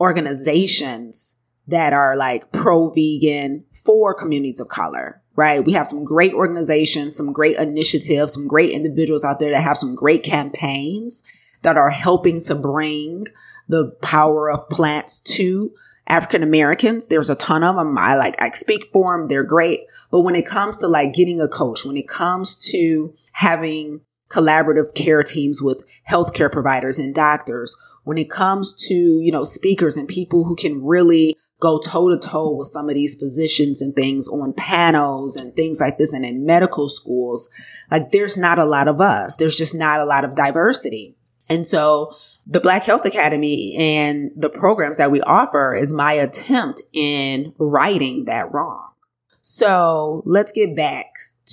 organizations 0.00 1.36
that 1.66 1.92
are 1.92 2.16
like 2.16 2.52
pro 2.52 2.88
vegan 2.88 3.64
for 3.72 4.14
communities 4.14 4.60
of 4.60 4.68
color 4.68 5.22
right? 5.36 5.64
We 5.64 5.72
have 5.72 5.86
some 5.86 6.04
great 6.04 6.32
organizations, 6.32 7.16
some 7.16 7.32
great 7.32 7.56
initiatives, 7.56 8.32
some 8.32 8.46
great 8.46 8.70
individuals 8.70 9.24
out 9.24 9.38
there 9.40 9.50
that 9.50 9.62
have 9.62 9.76
some 9.76 9.94
great 9.94 10.22
campaigns 10.22 11.22
that 11.62 11.76
are 11.76 11.90
helping 11.90 12.42
to 12.44 12.54
bring 12.54 13.26
the 13.68 13.96
power 14.02 14.50
of 14.50 14.68
plants 14.68 15.20
to 15.20 15.72
African 16.06 16.42
Americans. 16.42 17.08
There's 17.08 17.30
a 17.30 17.34
ton 17.36 17.64
of 17.64 17.76
them. 17.76 17.96
I 17.96 18.16
like, 18.16 18.40
I 18.40 18.50
speak 18.50 18.90
for 18.92 19.16
them. 19.16 19.28
They're 19.28 19.44
great. 19.44 19.80
But 20.10 20.20
when 20.20 20.34
it 20.34 20.46
comes 20.46 20.78
to 20.78 20.88
like 20.88 21.14
getting 21.14 21.40
a 21.40 21.48
coach, 21.48 21.84
when 21.84 21.96
it 21.96 22.08
comes 22.08 22.62
to 22.70 23.14
having 23.32 24.02
collaborative 24.28 24.94
care 24.94 25.22
teams 25.22 25.62
with 25.62 25.84
healthcare 26.08 26.50
providers 26.50 26.98
and 26.98 27.14
doctors, 27.14 27.76
when 28.04 28.18
it 28.18 28.30
comes 28.30 28.74
to, 28.88 28.94
you 28.94 29.32
know, 29.32 29.44
speakers 29.44 29.96
and 29.96 30.06
people 30.06 30.44
who 30.44 30.56
can 30.56 30.84
really 30.84 31.34
go 31.60 31.78
toe 31.78 32.10
to 32.10 32.18
toe 32.18 32.54
with 32.54 32.68
some 32.68 32.88
of 32.90 32.94
these 32.94 33.18
physicians 33.18 33.80
and 33.80 33.94
things 33.94 34.28
on 34.28 34.52
panels 34.52 35.36
and 35.36 35.56
things 35.56 35.80
like 35.80 35.96
this 35.96 36.12
and 36.12 36.24
in 36.24 36.44
medical 36.44 36.88
schools. 36.88 37.48
Like 37.90 38.10
there's 38.10 38.36
not 38.36 38.58
a 38.58 38.66
lot 38.66 38.88
of 38.88 39.00
us. 39.00 39.36
There's 39.36 39.56
just 39.56 39.74
not 39.74 40.00
a 40.00 40.04
lot 40.04 40.24
of 40.24 40.34
diversity. 40.34 41.16
And 41.48 41.66
so 41.66 42.12
the 42.46 42.60
Black 42.60 42.84
Health 42.84 43.04
Academy 43.04 43.74
and 43.76 44.30
the 44.36 44.50
programs 44.50 44.98
that 44.98 45.10
we 45.10 45.20
offer 45.22 45.74
is 45.74 45.92
my 45.92 46.12
attempt 46.12 46.82
in 46.92 47.54
righting 47.58 48.26
that 48.26 48.52
wrong. 48.52 48.92
So 49.40 50.22
let's 50.26 50.52
get 50.52 50.76
back 50.76 51.06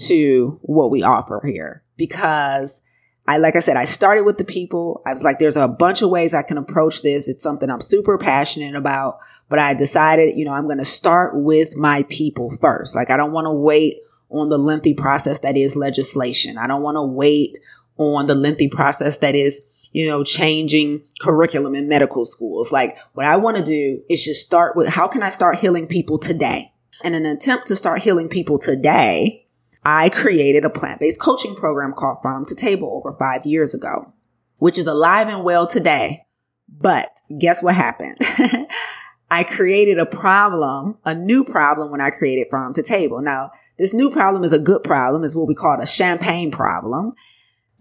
to 0.07 0.60
what 0.62 0.91
we 0.91 1.03
offer 1.03 1.41
here 1.45 1.83
because 1.98 2.81
I, 3.27 3.38
like 3.38 3.55
I 3.55 3.60
said, 3.60 3.77
I 3.77 3.86
started 3.86 4.24
with 4.24 4.38
the 4.38 4.43
people. 4.43 5.01
I 5.05 5.12
was 5.12 5.24
like, 5.24 5.39
there's 5.39 5.57
a 5.57 5.67
bunch 5.67 6.01
of 6.01 6.10
ways 6.10 6.33
I 6.33 6.41
can 6.41 6.57
approach 6.57 7.01
this. 7.01 7.29
It's 7.29 7.43
something 7.43 7.69
I'm 7.69 7.81
super 7.81 8.17
passionate 8.17 8.75
about, 8.75 9.19
but 9.48 9.60
I 9.60 9.74
decided, 9.74 10.38
you 10.38 10.43
know, 10.43 10.53
I'm 10.53 10.65
going 10.65 10.79
to 10.79 10.86
start 10.86 11.33
with 11.36 11.77
my 11.77 12.03
people 12.10 12.50
first. 12.50 12.95
Like, 12.95 13.10
I 13.12 13.17
don't 13.17 13.31
want 13.31 13.45
to 13.45 13.51
wait 13.51 13.98
on 14.29 14.50
the 14.50 14.57
lengthy 14.57 14.93
process 14.93 15.41
that 15.41 15.55
is 15.55 15.75
legislation. 15.75 16.57
I 16.57 16.67
don't 16.67 16.81
want 16.81 16.95
to 16.95 17.03
wait 17.03 17.60
on 17.98 18.25
the 18.25 18.36
lengthy 18.36 18.69
process 18.69 19.17
that 19.17 19.36
is, 19.36 19.65
you 19.91 20.07
know, 20.07 20.24
changing 20.24 21.03
curriculum 21.21 21.75
in 21.75 21.88
medical 21.88 22.25
schools. 22.25 22.71
Like, 22.71 22.98
what 23.13 23.25
I 23.25 23.38
want 23.38 23.57
to 23.57 23.63
do 23.63 24.01
is 24.10 24.24
just 24.24 24.41
start 24.41 24.75
with 24.75 24.89
how 24.89 25.07
can 25.07 25.24
I 25.24 25.29
start 25.29 25.60
healing 25.60 25.88
people 25.88 26.17
today? 26.17 26.71
In 27.03 27.13
an 27.15 27.25
attempt 27.25 27.67
to 27.67 27.75
start 27.75 28.01
healing 28.01 28.29
people 28.29 28.57
today, 28.57 29.45
I 29.83 30.10
created 30.10 30.65
a 30.65 30.69
plant 30.69 31.00
based 31.00 31.19
coaching 31.19 31.55
program 31.55 31.93
called 31.93 32.19
Farm 32.21 32.45
to 32.45 32.55
Table 32.55 32.91
over 32.91 33.15
five 33.17 33.45
years 33.45 33.74
ago, 33.74 34.13
which 34.57 34.77
is 34.77 34.88
alive 34.88 35.27
and 35.27 35.43
well 35.43 35.67
today. 35.67 36.25
But 36.69 37.10
guess 37.39 37.62
what 37.62 37.75
happened? 37.75 38.17
I 39.31 39.45
created 39.45 39.98
a 39.98 40.05
problem, 40.05 40.98
a 41.05 41.15
new 41.15 41.45
problem 41.45 41.89
when 41.89 42.01
I 42.01 42.10
created 42.10 42.48
Farm 42.51 42.74
to 42.74 42.83
Table. 42.83 43.21
Now, 43.21 43.51
this 43.77 43.93
new 43.93 44.12
problem 44.12 44.43
is 44.43 44.51
a 44.53 44.60
good 44.60 44.83
problem, 44.83 45.24
It's 45.24 45.36
what 45.36 45.48
we 45.48 45.55
call 45.55 45.79
a 45.79 45.88
champagne 45.88 46.51
problem. 46.51 47.13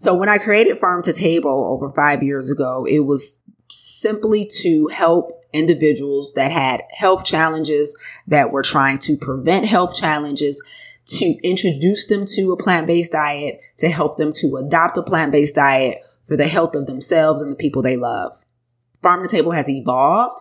So 0.01 0.15
when 0.15 0.29
I 0.29 0.39
created 0.39 0.79
Farm 0.79 1.03
to 1.03 1.13
Table 1.13 1.63
over 1.63 1.91
five 1.91 2.23
years 2.23 2.49
ago, 2.49 2.87
it 2.89 3.01
was 3.01 3.39
simply 3.69 4.49
to 4.61 4.87
help 4.87 5.31
individuals 5.53 6.33
that 6.33 6.51
had 6.51 6.81
health 6.89 7.23
challenges, 7.23 7.95
that 8.25 8.51
were 8.51 8.63
trying 8.63 8.97
to 8.97 9.15
prevent 9.15 9.67
health 9.67 9.95
challenges, 9.95 10.59
to 11.05 11.35
introduce 11.43 12.07
them 12.07 12.25
to 12.33 12.51
a 12.51 12.57
plant 12.57 12.87
based 12.87 13.11
diet, 13.11 13.59
to 13.77 13.89
help 13.89 14.17
them 14.17 14.33
to 14.37 14.55
adopt 14.55 14.97
a 14.97 15.03
plant 15.03 15.31
based 15.31 15.53
diet 15.53 15.99
for 16.23 16.35
the 16.35 16.47
health 16.47 16.73
of 16.73 16.87
themselves 16.87 17.39
and 17.39 17.51
the 17.51 17.55
people 17.55 17.83
they 17.83 17.95
love. 17.95 18.33
Farm 19.03 19.21
to 19.21 19.27
Table 19.27 19.51
has 19.51 19.69
evolved 19.69 20.39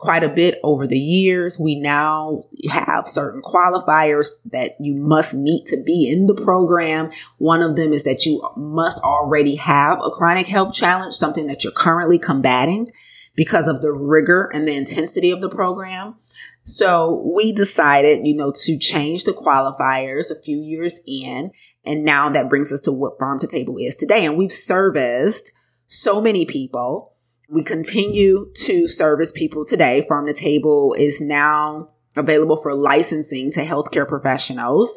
quite 0.00 0.24
a 0.24 0.30
bit 0.30 0.58
over 0.64 0.86
the 0.86 0.98
years. 0.98 1.60
We 1.60 1.78
now 1.78 2.44
have 2.70 3.06
certain 3.06 3.42
qualifiers 3.42 4.28
that 4.46 4.72
you 4.80 4.94
must 4.94 5.34
meet 5.34 5.66
to 5.66 5.82
be 5.84 6.10
in 6.10 6.24
the 6.24 6.34
program. 6.34 7.10
One 7.36 7.60
of 7.60 7.76
them 7.76 7.92
is 7.92 8.04
that 8.04 8.24
you 8.24 8.42
must 8.56 8.98
already 9.02 9.56
have 9.56 9.98
a 9.98 10.08
chronic 10.08 10.48
health 10.48 10.72
challenge, 10.72 11.12
something 11.12 11.46
that 11.48 11.64
you're 11.64 11.72
currently 11.74 12.18
combating 12.18 12.90
because 13.36 13.68
of 13.68 13.82
the 13.82 13.92
rigor 13.92 14.50
and 14.54 14.66
the 14.66 14.74
intensity 14.74 15.30
of 15.30 15.42
the 15.42 15.50
program. 15.50 16.16
So 16.62 17.30
we 17.34 17.52
decided, 17.52 18.26
you 18.26 18.34
know, 18.34 18.52
to 18.64 18.78
change 18.78 19.24
the 19.24 19.32
qualifiers 19.32 20.30
a 20.30 20.40
few 20.42 20.58
years 20.58 21.02
in. 21.06 21.50
And 21.84 22.04
now 22.04 22.30
that 22.30 22.48
brings 22.48 22.72
us 22.72 22.80
to 22.82 22.92
what 22.92 23.18
farm 23.18 23.38
to 23.40 23.46
table 23.46 23.76
is 23.78 23.96
today. 23.96 24.24
And 24.24 24.38
we've 24.38 24.52
serviced 24.52 25.52
so 25.84 26.22
many 26.22 26.46
people. 26.46 27.12
We 27.52 27.64
continue 27.64 28.48
to 28.54 28.86
service 28.86 29.32
people 29.32 29.64
today. 29.64 30.04
Farm 30.08 30.26
to 30.26 30.32
table 30.32 30.94
is 30.96 31.20
now 31.20 31.90
available 32.16 32.56
for 32.56 32.72
licensing 32.74 33.50
to 33.50 33.60
healthcare 33.60 34.06
professionals. 34.06 34.96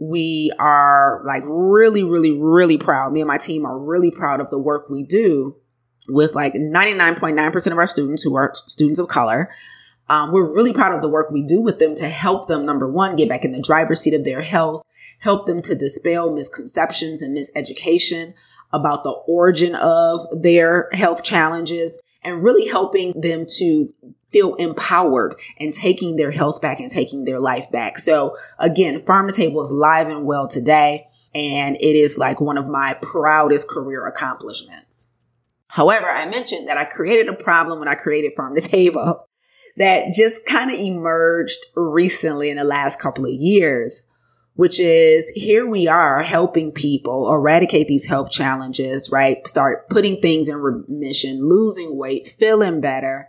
We 0.00 0.52
are 0.60 1.22
like 1.26 1.42
really, 1.44 2.04
really, 2.04 2.38
really 2.38 2.78
proud. 2.78 3.12
Me 3.12 3.20
and 3.20 3.26
my 3.26 3.36
team 3.36 3.66
are 3.66 3.76
really 3.76 4.12
proud 4.12 4.40
of 4.40 4.48
the 4.48 4.60
work 4.60 4.88
we 4.88 5.02
do 5.02 5.56
with 6.08 6.36
like 6.36 6.54
99.9% 6.54 7.72
of 7.72 7.78
our 7.78 7.86
students 7.88 8.22
who 8.22 8.36
are 8.36 8.52
students 8.54 9.00
of 9.00 9.08
color. 9.08 9.50
Um, 10.08 10.30
we're 10.30 10.54
really 10.54 10.72
proud 10.72 10.94
of 10.94 11.02
the 11.02 11.08
work 11.08 11.32
we 11.32 11.42
do 11.42 11.60
with 11.60 11.80
them 11.80 11.96
to 11.96 12.08
help 12.08 12.46
them, 12.46 12.64
number 12.64 12.90
one, 12.90 13.16
get 13.16 13.28
back 13.28 13.44
in 13.44 13.50
the 13.50 13.60
driver's 13.60 14.00
seat 14.00 14.14
of 14.14 14.24
their 14.24 14.40
health, 14.40 14.82
help 15.20 15.46
them 15.46 15.60
to 15.62 15.74
dispel 15.74 16.30
misconceptions 16.30 17.22
and 17.22 17.36
miseducation 17.36 18.34
about 18.72 19.04
the 19.04 19.10
origin 19.10 19.74
of 19.74 20.20
their 20.42 20.88
health 20.92 21.22
challenges, 21.22 22.00
and 22.22 22.42
really 22.42 22.68
helping 22.68 23.20
them 23.20 23.46
to 23.58 23.92
feel 24.30 24.54
empowered 24.56 25.34
and 25.58 25.72
taking 25.72 26.16
their 26.16 26.30
health 26.30 26.60
back 26.60 26.80
and 26.80 26.90
taking 26.90 27.24
their 27.24 27.40
life 27.40 27.70
back. 27.72 27.98
So 27.98 28.36
again, 28.58 29.04
Farm 29.06 29.26
to 29.26 29.32
Table 29.32 29.60
is 29.62 29.70
live 29.70 30.08
and 30.08 30.26
well 30.26 30.48
today, 30.48 31.06
and 31.34 31.76
it 31.76 31.96
is 31.96 32.18
like 32.18 32.40
one 32.40 32.58
of 32.58 32.68
my 32.68 32.96
proudest 33.00 33.68
career 33.68 34.06
accomplishments. 34.06 35.08
However, 35.68 36.08
I 36.08 36.26
mentioned 36.26 36.68
that 36.68 36.78
I 36.78 36.84
created 36.84 37.28
a 37.28 37.34
problem 37.34 37.78
when 37.78 37.88
I 37.88 37.94
created 37.94 38.32
Farm 38.36 38.54
to 38.54 38.60
Table 38.60 39.26
that 39.76 40.12
just 40.12 40.44
kind 40.46 40.70
of 40.70 40.78
emerged 40.78 41.66
recently 41.76 42.50
in 42.50 42.56
the 42.56 42.64
last 42.64 43.00
couple 43.00 43.24
of 43.24 43.32
years, 43.32 44.02
which 44.58 44.80
is 44.80 45.30
here 45.36 45.64
we 45.64 45.86
are 45.86 46.20
helping 46.20 46.72
people 46.72 47.32
eradicate 47.32 47.86
these 47.86 48.08
health 48.08 48.28
challenges, 48.28 49.08
right? 49.12 49.46
Start 49.46 49.88
putting 49.88 50.20
things 50.20 50.48
in 50.48 50.56
remission, 50.56 51.48
losing 51.48 51.96
weight, 51.96 52.26
feeling 52.26 52.80
better. 52.80 53.28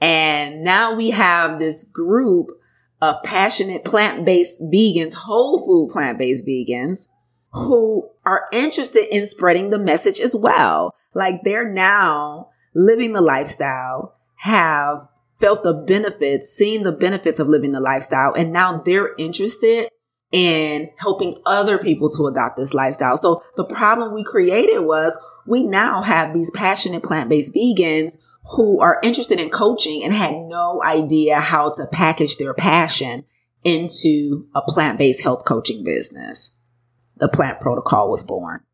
And 0.00 0.64
now 0.64 0.94
we 0.94 1.10
have 1.10 1.58
this 1.58 1.84
group 1.84 2.52
of 3.02 3.22
passionate 3.22 3.84
plant-based 3.84 4.62
vegans, 4.62 5.12
whole 5.12 5.62
food 5.62 5.92
plant-based 5.92 6.46
vegans 6.46 7.08
who 7.50 8.08
are 8.24 8.48
interested 8.50 9.14
in 9.14 9.26
spreading 9.26 9.68
the 9.68 9.78
message 9.78 10.20
as 10.20 10.34
well. 10.34 10.94
Like 11.12 11.42
they're 11.44 11.70
now 11.70 12.48
living 12.74 13.12
the 13.12 13.20
lifestyle, 13.20 14.16
have 14.36 15.06
felt 15.38 15.64
the 15.64 15.84
benefits, 15.86 16.48
seen 16.48 16.82
the 16.82 16.92
benefits 16.92 17.38
of 17.38 17.46
living 17.46 17.72
the 17.72 17.80
lifestyle, 17.80 18.32
and 18.32 18.54
now 18.54 18.80
they're 18.82 19.14
interested 19.18 19.90
in 20.32 20.90
helping 20.98 21.40
other 21.44 21.78
people 21.78 22.08
to 22.08 22.26
adopt 22.26 22.56
this 22.56 22.74
lifestyle. 22.74 23.16
So 23.16 23.42
the 23.56 23.64
problem 23.64 24.14
we 24.14 24.24
created 24.24 24.80
was 24.80 25.18
we 25.46 25.62
now 25.62 26.02
have 26.02 26.32
these 26.32 26.50
passionate 26.50 27.02
plant-based 27.02 27.54
vegans 27.54 28.16
who 28.56 28.80
are 28.80 28.98
interested 29.02 29.38
in 29.38 29.50
coaching 29.50 30.02
and 30.02 30.12
had 30.12 30.34
no 30.34 30.82
idea 30.82 31.38
how 31.38 31.70
to 31.70 31.86
package 31.92 32.38
their 32.38 32.54
passion 32.54 33.24
into 33.62 34.48
a 34.54 34.62
plant 34.62 34.98
based 34.98 35.22
health 35.22 35.44
coaching 35.44 35.84
business, 35.84 36.52
the 37.16 37.28
plant 37.28 37.60
protocol 37.60 38.08
was 38.08 38.24
born. 38.24 38.64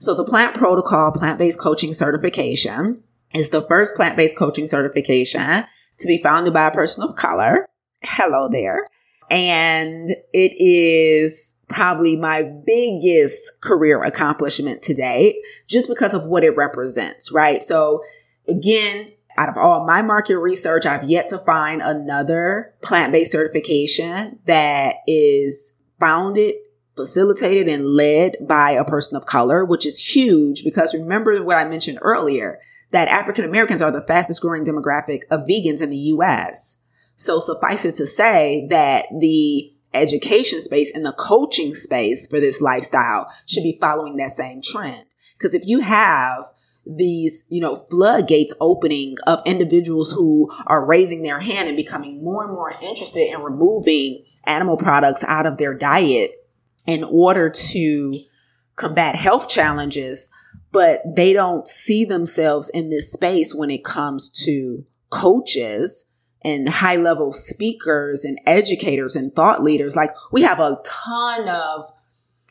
So 0.00 0.14
the 0.14 0.24
plant 0.24 0.54
protocol, 0.54 1.12
plant 1.12 1.38
based 1.38 1.60
coaching 1.60 1.92
certification 1.92 3.04
is 3.34 3.50
the 3.50 3.62
first 3.62 3.94
plant 3.94 4.16
based 4.16 4.36
coaching 4.36 4.66
certification 4.66 5.64
to 5.98 6.06
be 6.08 6.20
founded 6.22 6.52
by 6.52 6.66
a 6.66 6.72
person 6.72 7.04
of 7.04 7.14
color. 7.14 7.68
Hello 8.02 8.48
there. 8.48 8.88
And 9.32 10.10
it 10.34 10.52
is 10.58 11.54
probably 11.70 12.16
my 12.16 12.42
biggest 12.42 13.62
career 13.62 14.02
accomplishment 14.02 14.82
to 14.82 14.92
date 14.92 15.36
just 15.66 15.88
because 15.88 16.12
of 16.12 16.26
what 16.26 16.44
it 16.44 16.54
represents, 16.54 17.32
right? 17.32 17.62
So 17.62 18.02
again, 18.46 19.10
out 19.38 19.48
of 19.48 19.56
all 19.56 19.86
my 19.86 20.02
market 20.02 20.38
research, 20.38 20.84
I've 20.84 21.04
yet 21.04 21.28
to 21.28 21.38
find 21.38 21.80
another 21.80 22.74
plant-based 22.82 23.32
certification 23.32 24.38
that 24.44 24.96
is 25.06 25.78
founded, 25.98 26.56
facilitated, 26.94 27.68
and 27.68 27.86
led 27.86 28.36
by 28.46 28.72
a 28.72 28.84
person 28.84 29.16
of 29.16 29.24
color, 29.24 29.64
which 29.64 29.86
is 29.86 30.14
huge 30.14 30.62
because 30.62 30.92
remember 30.92 31.42
what 31.42 31.56
I 31.56 31.64
mentioned 31.64 32.00
earlier, 32.02 32.58
that 32.90 33.08
African 33.08 33.46
Americans 33.46 33.80
are 33.80 33.90
the 33.90 34.04
fastest 34.06 34.42
growing 34.42 34.64
demographic 34.64 35.22
of 35.30 35.48
vegans 35.48 35.80
in 35.80 35.88
the 35.88 35.96
US. 35.96 36.76
So 37.22 37.38
suffice 37.38 37.84
it 37.84 37.94
to 37.96 38.06
say 38.06 38.66
that 38.70 39.06
the 39.16 39.72
education 39.94 40.60
space 40.60 40.92
and 40.92 41.06
the 41.06 41.12
coaching 41.12 41.72
space 41.72 42.26
for 42.26 42.40
this 42.40 42.60
lifestyle 42.60 43.32
should 43.46 43.62
be 43.62 43.78
following 43.80 44.16
that 44.16 44.32
same 44.32 44.60
trend. 44.60 45.04
Because 45.38 45.54
if 45.54 45.62
you 45.64 45.78
have 45.78 46.46
these, 46.84 47.46
you 47.48 47.60
know, 47.60 47.76
floodgates 47.76 48.52
opening 48.60 49.14
of 49.24 49.40
individuals 49.46 50.10
who 50.10 50.50
are 50.66 50.84
raising 50.84 51.22
their 51.22 51.38
hand 51.38 51.68
and 51.68 51.76
becoming 51.76 52.24
more 52.24 52.42
and 52.42 52.54
more 52.54 52.72
interested 52.82 53.32
in 53.32 53.40
removing 53.40 54.24
animal 54.44 54.76
products 54.76 55.22
out 55.22 55.46
of 55.46 55.58
their 55.58 55.74
diet 55.74 56.32
in 56.88 57.04
order 57.04 57.48
to 57.48 58.18
combat 58.74 59.14
health 59.14 59.48
challenges, 59.48 60.28
but 60.72 61.02
they 61.14 61.32
don't 61.32 61.68
see 61.68 62.04
themselves 62.04 62.68
in 62.70 62.90
this 62.90 63.12
space 63.12 63.54
when 63.54 63.70
it 63.70 63.84
comes 63.84 64.28
to 64.44 64.84
coaches 65.08 66.06
and 66.44 66.68
high 66.68 66.96
level 66.96 67.32
speakers 67.32 68.24
and 68.24 68.38
educators 68.46 69.16
and 69.16 69.34
thought 69.34 69.62
leaders. 69.62 69.96
Like 69.96 70.10
we 70.30 70.42
have 70.42 70.60
a 70.60 70.78
ton 70.84 71.48
of 71.48 71.84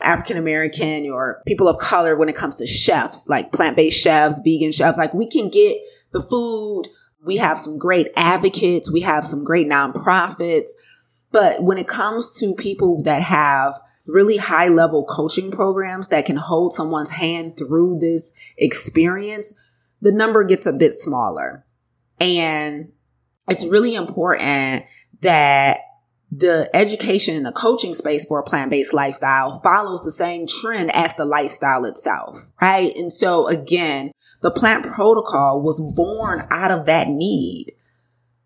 African 0.02 0.36
American 0.36 1.10
or 1.10 1.42
people 1.46 1.68
of 1.68 1.78
color 1.78 2.16
when 2.16 2.28
it 2.28 2.36
comes 2.36 2.56
to 2.56 2.66
chefs, 2.66 3.28
like 3.28 3.52
plant 3.52 3.76
based 3.76 4.00
chefs, 4.00 4.40
vegan 4.44 4.72
chefs. 4.72 4.98
Like 4.98 5.14
we 5.14 5.26
can 5.26 5.48
get 5.48 5.76
the 6.12 6.22
food. 6.22 6.84
We 7.24 7.36
have 7.36 7.58
some 7.58 7.78
great 7.78 8.08
advocates. 8.16 8.90
We 8.90 9.00
have 9.02 9.26
some 9.26 9.44
great 9.44 9.68
nonprofits. 9.68 10.70
But 11.30 11.62
when 11.62 11.78
it 11.78 11.86
comes 11.86 12.38
to 12.40 12.54
people 12.54 13.02
that 13.04 13.22
have 13.22 13.74
really 14.06 14.36
high 14.36 14.68
level 14.68 15.04
coaching 15.04 15.50
programs 15.50 16.08
that 16.08 16.26
can 16.26 16.36
hold 16.36 16.72
someone's 16.72 17.10
hand 17.10 17.56
through 17.56 17.98
this 17.98 18.32
experience, 18.58 19.54
the 20.00 20.12
number 20.12 20.44
gets 20.44 20.66
a 20.66 20.72
bit 20.72 20.92
smaller. 20.92 21.64
And 22.20 22.92
it's 23.48 23.66
really 23.66 23.94
important 23.94 24.84
that 25.20 25.80
the 26.34 26.70
education 26.74 27.36
and 27.36 27.44
the 27.44 27.52
coaching 27.52 27.92
space 27.92 28.24
for 28.24 28.38
a 28.38 28.42
plant-based 28.42 28.94
lifestyle 28.94 29.60
follows 29.60 30.02
the 30.02 30.10
same 30.10 30.46
trend 30.46 30.90
as 30.94 31.14
the 31.14 31.26
lifestyle 31.26 31.84
itself, 31.84 32.46
right? 32.60 32.96
And 32.96 33.12
so 33.12 33.46
again, 33.48 34.10
the 34.40 34.50
plant 34.50 34.86
protocol 34.86 35.62
was 35.62 35.78
born 35.94 36.46
out 36.50 36.70
of 36.70 36.86
that 36.86 37.08
need. 37.08 37.66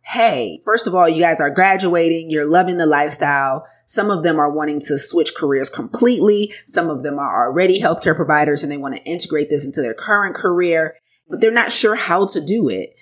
Hey, 0.04 0.60
first 0.64 0.86
of 0.86 0.94
all, 0.94 1.08
you 1.08 1.20
guys 1.20 1.40
are 1.40 1.50
graduating. 1.50 2.30
You're 2.30 2.44
loving 2.44 2.76
the 2.76 2.86
lifestyle. 2.86 3.66
Some 3.86 4.10
of 4.10 4.24
them 4.24 4.38
are 4.38 4.50
wanting 4.50 4.80
to 4.80 4.98
switch 4.98 5.34
careers 5.34 5.70
completely. 5.70 6.52
Some 6.66 6.90
of 6.90 7.02
them 7.02 7.18
are 7.18 7.46
already 7.46 7.80
healthcare 7.80 8.14
providers 8.14 8.62
and 8.62 8.70
they 8.70 8.76
want 8.76 8.96
to 8.96 9.04
integrate 9.04 9.48
this 9.48 9.64
into 9.64 9.80
their 9.80 9.94
current 9.94 10.34
career, 10.34 10.94
but 11.28 11.40
they're 11.40 11.50
not 11.52 11.72
sure 11.72 11.94
how 11.94 12.26
to 12.26 12.44
do 12.44 12.68
it. 12.68 12.94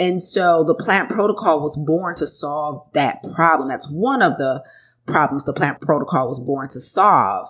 And 0.00 0.22
so 0.22 0.64
the 0.64 0.74
plant 0.74 1.10
protocol 1.10 1.60
was 1.60 1.76
born 1.76 2.14
to 2.16 2.26
solve 2.26 2.88
that 2.94 3.22
problem. 3.34 3.68
That's 3.68 3.90
one 3.90 4.22
of 4.22 4.38
the 4.38 4.64
problems 5.06 5.44
the 5.44 5.52
plant 5.52 5.82
protocol 5.82 6.26
was 6.26 6.40
born 6.40 6.68
to 6.70 6.80
solve 6.80 7.48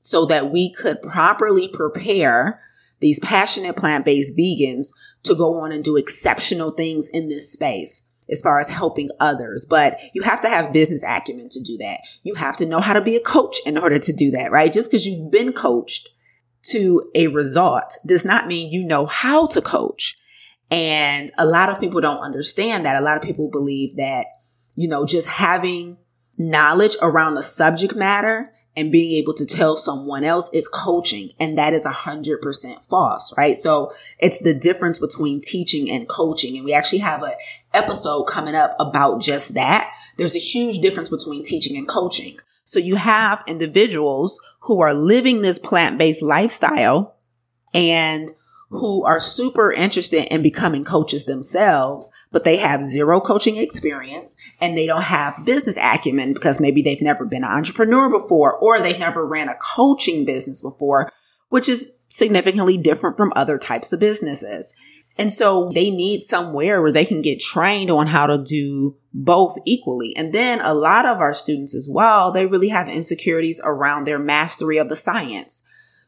so 0.00 0.26
that 0.26 0.50
we 0.50 0.72
could 0.72 1.00
properly 1.02 1.68
prepare 1.68 2.60
these 2.98 3.20
passionate 3.20 3.76
plant-based 3.76 4.36
vegans 4.36 4.88
to 5.22 5.36
go 5.36 5.54
on 5.54 5.70
and 5.70 5.84
do 5.84 5.96
exceptional 5.96 6.72
things 6.72 7.08
in 7.08 7.28
this 7.28 7.52
space 7.52 8.02
as 8.28 8.42
far 8.42 8.58
as 8.58 8.70
helping 8.70 9.10
others. 9.20 9.64
But 9.64 10.00
you 10.14 10.22
have 10.22 10.40
to 10.40 10.48
have 10.48 10.72
business 10.72 11.04
acumen 11.06 11.48
to 11.50 11.62
do 11.62 11.76
that. 11.78 12.00
You 12.24 12.34
have 12.34 12.56
to 12.56 12.66
know 12.66 12.80
how 12.80 12.94
to 12.94 13.00
be 13.00 13.14
a 13.14 13.20
coach 13.20 13.60
in 13.64 13.78
order 13.78 14.00
to 14.00 14.12
do 14.12 14.32
that, 14.32 14.50
right? 14.50 14.72
Just 14.72 14.90
because 14.90 15.06
you've 15.06 15.30
been 15.30 15.52
coached 15.52 16.10
to 16.70 17.08
a 17.14 17.28
result 17.28 17.98
does 18.04 18.24
not 18.24 18.48
mean 18.48 18.70
you 18.70 18.84
know 18.84 19.06
how 19.06 19.46
to 19.46 19.60
coach. 19.60 20.16
And 20.74 21.30
a 21.38 21.46
lot 21.46 21.70
of 21.70 21.78
people 21.78 22.00
don't 22.00 22.18
understand 22.18 22.84
that. 22.84 23.00
A 23.00 23.04
lot 23.04 23.16
of 23.16 23.22
people 23.22 23.48
believe 23.48 23.94
that, 23.94 24.26
you 24.74 24.88
know, 24.88 25.06
just 25.06 25.28
having 25.28 25.98
knowledge 26.36 26.96
around 27.00 27.36
a 27.36 27.44
subject 27.44 27.94
matter 27.94 28.44
and 28.76 28.90
being 28.90 29.16
able 29.22 29.34
to 29.34 29.46
tell 29.46 29.76
someone 29.76 30.24
else 30.24 30.52
is 30.52 30.66
coaching. 30.66 31.30
And 31.38 31.56
that 31.58 31.74
is 31.74 31.84
a 31.84 31.90
hundred 31.90 32.42
percent 32.42 32.80
false, 32.90 33.32
right? 33.38 33.56
So 33.56 33.92
it's 34.18 34.40
the 34.40 34.52
difference 34.52 34.98
between 34.98 35.40
teaching 35.40 35.88
and 35.88 36.08
coaching. 36.08 36.56
And 36.56 36.64
we 36.64 36.74
actually 36.74 36.98
have 36.98 37.22
an 37.22 37.34
episode 37.72 38.24
coming 38.24 38.56
up 38.56 38.74
about 38.80 39.20
just 39.22 39.54
that. 39.54 39.94
There's 40.18 40.34
a 40.34 40.40
huge 40.40 40.80
difference 40.80 41.08
between 41.08 41.44
teaching 41.44 41.76
and 41.76 41.86
coaching. 41.86 42.36
So 42.64 42.80
you 42.80 42.96
have 42.96 43.44
individuals 43.46 44.40
who 44.62 44.80
are 44.80 44.92
living 44.92 45.42
this 45.42 45.60
plant-based 45.60 46.22
lifestyle 46.22 47.14
and 47.72 48.28
who 48.74 49.04
are 49.04 49.20
super 49.20 49.72
interested 49.72 50.32
in 50.32 50.42
becoming 50.42 50.84
coaches 50.84 51.24
themselves, 51.24 52.10
but 52.32 52.44
they 52.44 52.56
have 52.56 52.82
zero 52.82 53.20
coaching 53.20 53.56
experience 53.56 54.36
and 54.60 54.76
they 54.76 54.86
don't 54.86 55.04
have 55.04 55.44
business 55.44 55.76
acumen 55.76 56.34
because 56.34 56.60
maybe 56.60 56.82
they've 56.82 57.00
never 57.00 57.24
been 57.24 57.44
an 57.44 57.50
entrepreneur 57.50 58.10
before 58.10 58.56
or 58.58 58.80
they've 58.80 58.98
never 58.98 59.26
ran 59.26 59.48
a 59.48 59.54
coaching 59.54 60.24
business 60.24 60.60
before, 60.62 61.10
which 61.48 61.68
is 61.68 61.98
significantly 62.08 62.76
different 62.76 63.16
from 63.16 63.32
other 63.36 63.58
types 63.58 63.92
of 63.92 64.00
businesses. 64.00 64.74
And 65.16 65.32
so 65.32 65.70
they 65.72 65.90
need 65.90 66.20
somewhere 66.20 66.82
where 66.82 66.90
they 66.90 67.04
can 67.04 67.22
get 67.22 67.38
trained 67.38 67.90
on 67.90 68.08
how 68.08 68.26
to 68.26 68.38
do 68.38 68.96
both 69.12 69.56
equally. 69.64 70.16
And 70.16 70.32
then 70.32 70.60
a 70.60 70.74
lot 70.74 71.06
of 71.06 71.18
our 71.18 71.32
students 71.32 71.74
as 71.74 71.88
well, 71.92 72.32
they 72.32 72.46
really 72.46 72.68
have 72.68 72.88
insecurities 72.88 73.60
around 73.64 74.04
their 74.04 74.18
mastery 74.18 74.76
of 74.76 74.88
the 74.88 74.96
science. 74.96 75.62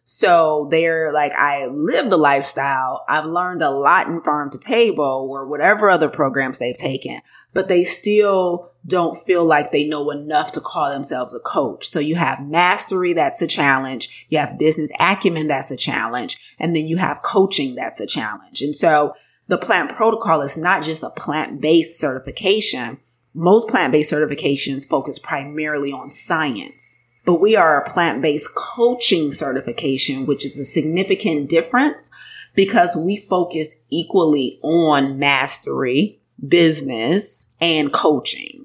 So 0.08 0.68
they're 0.70 1.10
like, 1.12 1.32
I 1.32 1.66
live 1.66 2.10
the 2.10 2.16
lifestyle. 2.16 3.04
I've 3.08 3.24
learned 3.24 3.60
a 3.60 3.72
lot 3.72 4.06
in 4.06 4.20
farm 4.20 4.50
to 4.50 4.58
table 4.58 5.26
or 5.28 5.48
whatever 5.48 5.90
other 5.90 6.08
programs 6.08 6.60
they've 6.60 6.76
taken, 6.76 7.22
but 7.52 7.66
they 7.66 7.82
still 7.82 8.70
don't 8.86 9.18
feel 9.18 9.44
like 9.44 9.72
they 9.72 9.84
know 9.84 10.08
enough 10.10 10.52
to 10.52 10.60
call 10.60 10.92
themselves 10.92 11.34
a 11.34 11.40
coach. 11.40 11.88
So 11.88 11.98
you 11.98 12.14
have 12.14 12.46
mastery. 12.46 13.14
That's 13.14 13.42
a 13.42 13.48
challenge. 13.48 14.28
You 14.30 14.38
have 14.38 14.60
business 14.60 14.92
acumen. 15.00 15.48
That's 15.48 15.72
a 15.72 15.76
challenge. 15.76 16.54
And 16.60 16.76
then 16.76 16.86
you 16.86 16.98
have 16.98 17.22
coaching. 17.22 17.74
That's 17.74 17.98
a 17.98 18.06
challenge. 18.06 18.62
And 18.62 18.76
so 18.76 19.12
the 19.48 19.58
plant 19.58 19.90
protocol 19.90 20.40
is 20.40 20.56
not 20.56 20.84
just 20.84 21.02
a 21.02 21.10
plant 21.10 21.60
based 21.60 21.98
certification. 21.98 22.98
Most 23.34 23.68
plant 23.68 23.90
based 23.90 24.12
certifications 24.12 24.88
focus 24.88 25.18
primarily 25.18 25.90
on 25.90 26.12
science 26.12 26.96
but 27.26 27.40
we 27.40 27.56
are 27.56 27.78
a 27.78 27.84
plant 27.84 28.22
based 28.22 28.54
coaching 28.54 29.32
certification, 29.32 30.24
which 30.24 30.46
is 30.46 30.58
a 30.58 30.64
significant 30.64 31.50
difference 31.50 32.10
because 32.54 32.96
we 32.96 33.16
focus 33.16 33.84
equally 33.90 34.58
on 34.62 35.18
mastery, 35.18 36.20
business, 36.48 37.50
and 37.60 37.92
coaching. 37.92 38.64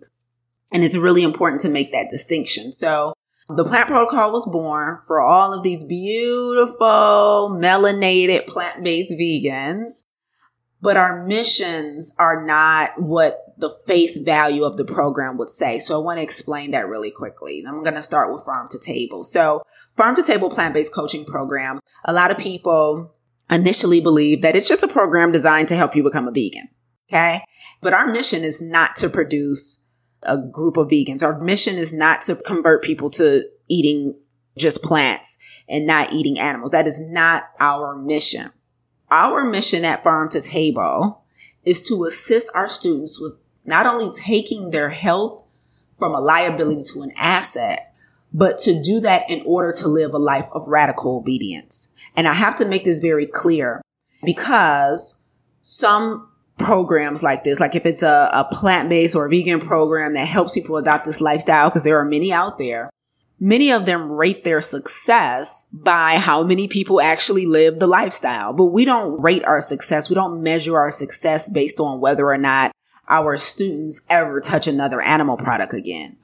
And 0.71 0.84
it's 0.84 0.95
really 0.95 1.24
important 1.24 1.62
to 1.62 1.69
make 1.69 1.91
that 1.91 2.10
distinction. 2.10 2.71
So 2.71 3.13
the 3.50 3.65
plant 3.65 3.88
protocol 3.88 4.32
was 4.32 4.47
born 4.50 5.00
for 5.08 5.19
all 5.19 5.54
of 5.54 5.63
these 5.63 5.84
beautiful 5.84 7.58
melanated 7.60 8.47
plant-based 8.47 9.12
vegans, 9.12 10.04
but 10.82 10.95
our 10.95 11.26
missions 11.26 12.15
are 12.17 12.45
not 12.45 13.02
what 13.02 13.50
the 13.62 13.71
face 13.88 14.19
value 14.19 14.63
of 14.63 14.76
the 14.76 14.84
program 14.84 15.38
would 15.38 15.50
say. 15.50 15.80
So 15.80 15.95
I 15.95 16.04
want 16.04 16.17
to 16.17 16.24
explain 16.24 16.71
that 16.71 16.88
really 16.88 17.12
quickly. 17.12 17.63
I'm 17.65 17.84
going 17.84 17.95
to 17.95 18.02
start 18.02 18.34
with 18.34 18.43
farm 18.43 18.67
to 18.71 18.80
table. 18.80 19.24
So 19.24 19.62
farm 19.95 20.15
to 20.15 20.24
table 20.24 20.50
plant-based 20.50 20.93
coaching 20.93 21.24
program. 21.24 21.80
A 22.04 22.13
lot 22.13 22.32
of 22.32 22.38
people 22.38 23.15
initially 23.50 24.02
believe 24.02 24.41
that 24.41 24.56
it's 24.56 24.67
just 24.67 24.84
a 24.84 24.88
program 24.88 25.32
designed 25.32 25.69
to 25.69 25.76
help 25.76 25.95
you 25.95 26.04
become 26.04 26.28
a 26.28 26.32
vegan. 26.32 26.69
Okay. 27.10 27.43
But 27.82 27.93
our 27.93 28.08
mission 28.08 28.43
is 28.43 28.62
not 28.62 28.95
to 28.97 29.10
produce 29.10 29.88
a 30.24 30.38
group 30.38 30.78
of 30.78 30.88
vegans. 30.88 31.24
Our 31.24 31.39
mission 31.39 31.78
is 31.78 31.93
not 31.93 32.21
to 32.21 32.36
convert 32.36 32.84
people 32.84 33.10
to 33.12 33.43
eating 33.67 34.15
just 34.58 34.84
plants 34.84 35.38
and 35.69 35.86
not 35.86 36.13
eating 36.13 36.39
animals. 36.39 36.71
That 36.71 36.88
is 36.88 37.00
not 37.00 37.43
our 37.60 37.95
mission. 37.95 38.52
Our 39.10 39.43
mission 39.43 39.84
at 39.84 40.04
Farm 40.04 40.30
to 40.30 40.41
Table 40.41 41.26
is 41.63 41.82
to 41.84 42.06
assist 42.06 42.50
our 42.56 42.67
students 42.67 43.19
with 43.19 43.34
not 43.71 43.88
only 43.88 44.12
taking 44.12 44.69
their 44.69 44.89
health 44.89 45.43
from 45.97 46.13
a 46.13 46.19
liability 46.19 46.84
to 46.93 47.01
an 47.01 47.12
asset, 47.15 47.95
but 48.34 48.57
to 48.57 48.81
do 48.81 48.99
that 48.99 49.29
in 49.29 49.41
order 49.45 49.71
to 49.71 49.88
live 49.88 50.13
a 50.13 50.17
life 50.17 50.49
of 50.51 50.67
radical 50.67 51.15
obedience. 51.17 51.91
And 52.15 52.27
I 52.27 52.34
have 52.34 52.55
to 52.57 52.65
make 52.65 52.84
this 52.84 52.99
very 52.99 53.25
clear 53.25 53.81
because 54.23 55.23
some 55.62 56.27
programs 56.57 57.23
like 57.23 57.43
this, 57.43 57.60
like 57.60 57.75
if 57.75 57.86
it's 57.86 58.03
a, 58.03 58.29
a 58.34 58.47
plant 58.51 58.89
based 58.89 59.15
or 59.15 59.25
a 59.25 59.29
vegan 59.29 59.60
program 59.60 60.13
that 60.13 60.27
helps 60.27 60.53
people 60.53 60.77
adopt 60.77 61.05
this 61.05 61.21
lifestyle, 61.21 61.69
because 61.69 61.86
there 61.86 61.97
are 61.97 62.05
many 62.05 62.34
out 62.34 62.57
there, 62.57 62.89
many 63.39 63.71
of 63.71 63.86
them 63.86 64.12
rate 64.12 64.43
their 64.43 64.62
success 64.62 65.65
by 65.71 66.17
how 66.17 66.43
many 66.43 66.67
people 66.67 66.99
actually 66.99 67.45
live 67.45 67.79
the 67.79 67.88
lifestyle. 67.88 68.53
But 68.53 68.65
we 68.65 68.86
don't 68.86 69.19
rate 69.21 69.45
our 69.45 69.62
success. 69.62 70.10
We 70.10 70.15
don't 70.15 70.43
measure 70.43 70.77
our 70.77 70.91
success 70.91 71.49
based 71.49 71.79
on 71.79 72.01
whether 72.01 72.25
or 72.25 72.38
not 72.38 72.71
our 73.12 73.38
students 73.38 74.02
ever 74.10 74.39
touch 74.39 74.65
another 74.65 75.02
animal 75.02 75.38
product 75.38 75.74
again. 75.74 76.17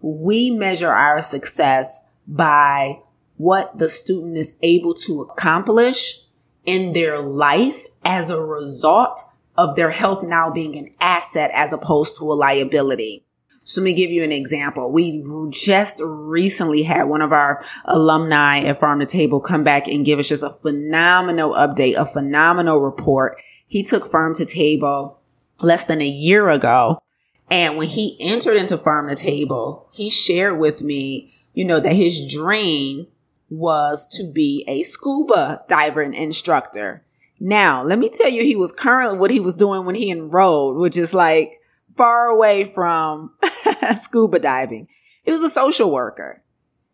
We 0.00 0.50
measure 0.50 0.90
our 0.90 1.20
success 1.20 2.04
by 2.26 3.02
what 3.36 3.78
the 3.78 3.88
student 3.88 4.36
is 4.36 4.58
able 4.62 4.94
to 4.94 5.20
accomplish 5.22 6.20
in 6.64 6.94
their 6.94 7.18
life 7.18 7.84
as 8.04 8.30
a 8.30 8.42
result 8.42 9.22
of 9.56 9.76
their 9.76 9.90
health 9.90 10.22
now 10.22 10.50
being 10.50 10.76
an 10.76 10.88
asset 11.00 11.50
as 11.52 11.72
opposed 11.72 12.16
to 12.16 12.24
a 12.24 12.34
liability. 12.34 13.24
So 13.64 13.82
let 13.82 13.84
me 13.84 13.92
give 13.92 14.10
you 14.10 14.24
an 14.24 14.32
example. 14.32 14.90
We 14.90 15.22
just 15.50 16.00
recently 16.02 16.82
had 16.82 17.04
one 17.04 17.20
of 17.20 17.32
our 17.32 17.60
alumni 17.84 18.60
at 18.60 18.80
Farm 18.80 19.00
to 19.00 19.06
Table 19.06 19.38
come 19.38 19.62
back 19.62 19.86
and 19.86 20.04
give 20.04 20.18
us 20.18 20.28
just 20.28 20.42
a 20.42 20.50
phenomenal 20.50 21.52
update, 21.52 21.94
a 21.96 22.06
phenomenal 22.06 22.80
report. 22.80 23.40
He 23.66 23.82
took 23.82 24.06
Farm 24.06 24.34
to 24.36 24.46
Table 24.46 25.19
less 25.60 25.84
than 25.84 26.00
a 26.00 26.06
year 26.06 26.48
ago. 26.48 27.02
And 27.50 27.76
when 27.76 27.88
he 27.88 28.16
entered 28.20 28.56
into 28.56 28.78
Farm 28.78 29.08
to 29.08 29.16
Table, 29.16 29.88
he 29.92 30.08
shared 30.08 30.58
with 30.58 30.82
me, 30.82 31.34
you 31.52 31.64
know, 31.64 31.80
that 31.80 31.92
his 31.92 32.32
dream 32.32 33.08
was 33.48 34.06
to 34.06 34.30
be 34.32 34.64
a 34.68 34.82
scuba 34.84 35.64
diver 35.68 36.02
and 36.02 36.14
instructor. 36.14 37.04
Now, 37.40 37.82
let 37.82 37.98
me 37.98 38.08
tell 38.08 38.28
you, 38.28 38.42
he 38.42 38.54
was 38.54 38.70
currently 38.70 39.18
what 39.18 39.30
he 39.30 39.40
was 39.40 39.56
doing 39.56 39.84
when 39.84 39.96
he 39.96 40.10
enrolled, 40.10 40.76
which 40.76 40.96
is 40.96 41.12
like 41.12 41.60
far 41.96 42.26
away 42.26 42.64
from 42.64 43.34
scuba 43.96 44.38
diving. 44.38 44.88
He 45.24 45.32
was 45.32 45.42
a 45.42 45.48
social 45.48 45.90
worker. 45.90 46.42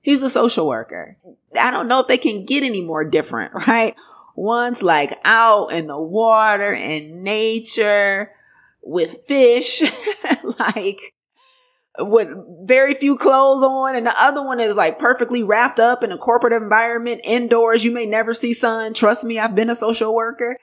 He 0.00 0.12
was 0.12 0.22
a 0.22 0.30
social 0.30 0.66
worker. 0.66 1.18
I 1.60 1.70
don't 1.70 1.88
know 1.88 2.00
if 2.00 2.06
they 2.06 2.16
can 2.16 2.44
get 2.44 2.62
any 2.62 2.80
more 2.80 3.04
different, 3.04 3.52
right? 3.66 3.94
One's 4.36 4.82
like 4.82 5.18
out 5.24 5.72
in 5.72 5.86
the 5.86 6.00
water 6.00 6.72
and 6.72 7.22
nature 7.22 8.32
with 8.86 9.24
fish, 9.26 9.82
like 10.58 11.00
with 11.98 12.28
very 12.62 12.94
few 12.94 13.16
clothes 13.16 13.62
on. 13.62 13.96
And 13.96 14.06
the 14.06 14.14
other 14.18 14.42
one 14.42 14.60
is 14.60 14.76
like 14.76 14.98
perfectly 14.98 15.42
wrapped 15.42 15.80
up 15.80 16.04
in 16.04 16.12
a 16.12 16.18
corporate 16.18 16.52
environment 16.52 17.20
indoors. 17.24 17.84
You 17.84 17.92
may 17.92 18.06
never 18.06 18.32
see 18.32 18.52
sun. 18.52 18.94
Trust 18.94 19.24
me, 19.24 19.38
I've 19.38 19.54
been 19.54 19.70
a 19.70 19.74
social 19.74 20.14
worker. 20.14 20.56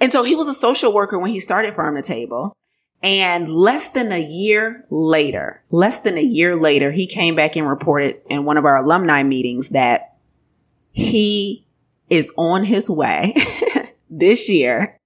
And 0.00 0.12
so 0.12 0.24
he 0.24 0.34
was 0.34 0.48
a 0.48 0.54
social 0.54 0.92
worker 0.92 1.18
when 1.18 1.30
he 1.30 1.40
started 1.40 1.74
Farm 1.74 1.94
to 1.94 2.02
Table. 2.02 2.56
And 3.02 3.48
less 3.48 3.90
than 3.90 4.10
a 4.10 4.20
year 4.20 4.82
later, 4.90 5.62
less 5.70 6.00
than 6.00 6.16
a 6.16 6.22
year 6.22 6.56
later, 6.56 6.90
he 6.90 7.06
came 7.06 7.34
back 7.34 7.54
and 7.54 7.68
reported 7.68 8.20
in 8.28 8.44
one 8.44 8.56
of 8.56 8.64
our 8.64 8.76
alumni 8.76 9.22
meetings 9.22 9.68
that 9.70 10.16
he 10.90 11.66
is 12.08 12.32
on 12.36 12.64
his 12.64 12.88
way 12.88 13.34
this 14.10 14.48
year 14.48 14.98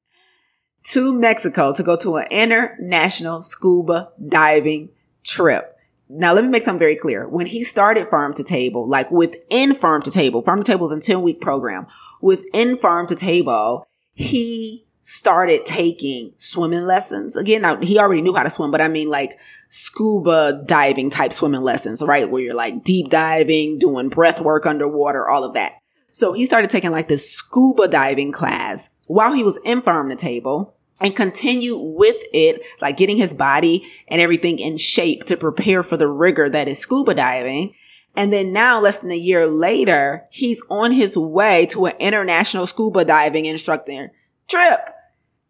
to 0.88 1.12
Mexico 1.12 1.72
to 1.74 1.83
go 1.83 1.96
to 1.96 2.16
an 2.16 2.27
international 2.31 3.42
scuba 3.42 4.11
diving 4.27 4.88
trip. 5.22 5.77
Now, 6.09 6.33
let 6.33 6.42
me 6.44 6.51
make 6.51 6.62
something 6.62 6.79
very 6.79 6.96
clear. 6.96 7.29
When 7.29 7.44
he 7.44 7.62
started 7.62 8.09
Farm 8.09 8.33
to 8.35 8.42
Table, 8.42 8.88
like 8.88 9.11
within 9.11 9.74
Farm 9.74 10.01
to 10.03 10.11
Table, 10.11 10.40
Farm 10.40 10.62
to 10.62 10.72
Table 10.72 10.87
is 10.87 10.92
a 10.92 11.01
10 11.01 11.20
week 11.20 11.42
program. 11.42 11.87
Within 12.22 12.79
Farm 12.79 13.07
to 13.09 13.14
Table, 13.14 13.87
he 14.14 14.87
started 15.03 15.66
taking 15.66 16.33
swimming 16.37 16.87
lessons. 16.87 17.37
Again, 17.37 17.62
now 17.62 17.77
he 17.81 17.98
already 17.98 18.22
knew 18.22 18.35
how 18.35 18.42
to 18.42 18.51
swim, 18.51 18.70
but 18.70 18.81
I 18.81 18.88
mean 18.88 19.09
like 19.09 19.38
scuba 19.68 20.62
diving 20.64 21.11
type 21.11 21.35
swimming 21.35 21.61
lessons, 21.61 22.03
right? 22.03 22.29
Where 22.29 22.42
you're 22.42 22.55
like 22.55 22.83
deep 22.83 23.09
diving, 23.09 23.79
doing 23.79 24.09
breath 24.09 24.40
work 24.40 24.64
underwater, 24.64 25.29
all 25.29 25.44
of 25.44 25.53
that. 25.55 25.74
So 26.12 26.33
he 26.33 26.46
started 26.46 26.70
taking 26.70 26.90
like 26.90 27.09
this 27.09 27.31
scuba 27.31 27.88
diving 27.88 28.33
class 28.33 28.90
while 29.07 29.35
he 29.35 29.44
was 29.44 29.59
in 29.64 29.83
Farm 29.83 30.09
to 30.09 30.16
Table 30.16 30.74
and 31.00 31.14
continue 31.14 31.76
with 31.76 32.16
it, 32.32 32.64
like 32.80 32.96
getting 32.96 33.16
his 33.16 33.34
body 33.34 33.87
and 34.08 34.20
everything 34.20 34.58
in 34.58 34.76
shape 34.76 35.24
to 35.24 35.37
prepare 35.37 35.82
for 35.82 35.96
the 35.96 36.08
rigor 36.08 36.48
that 36.50 36.68
is 36.68 36.78
scuba 36.78 37.14
diving. 37.14 37.74
And 38.16 38.32
then 38.32 38.52
now, 38.52 38.80
less 38.80 38.98
than 38.98 39.12
a 39.12 39.16
year 39.16 39.46
later, 39.46 40.26
he's 40.30 40.64
on 40.70 40.92
his 40.92 41.16
way 41.16 41.66
to 41.66 41.87
an 41.87 41.94
international 42.00 42.66
scuba 42.66 43.04
diving 43.04 43.44
instructor 43.44 44.12
trip. 44.48 44.80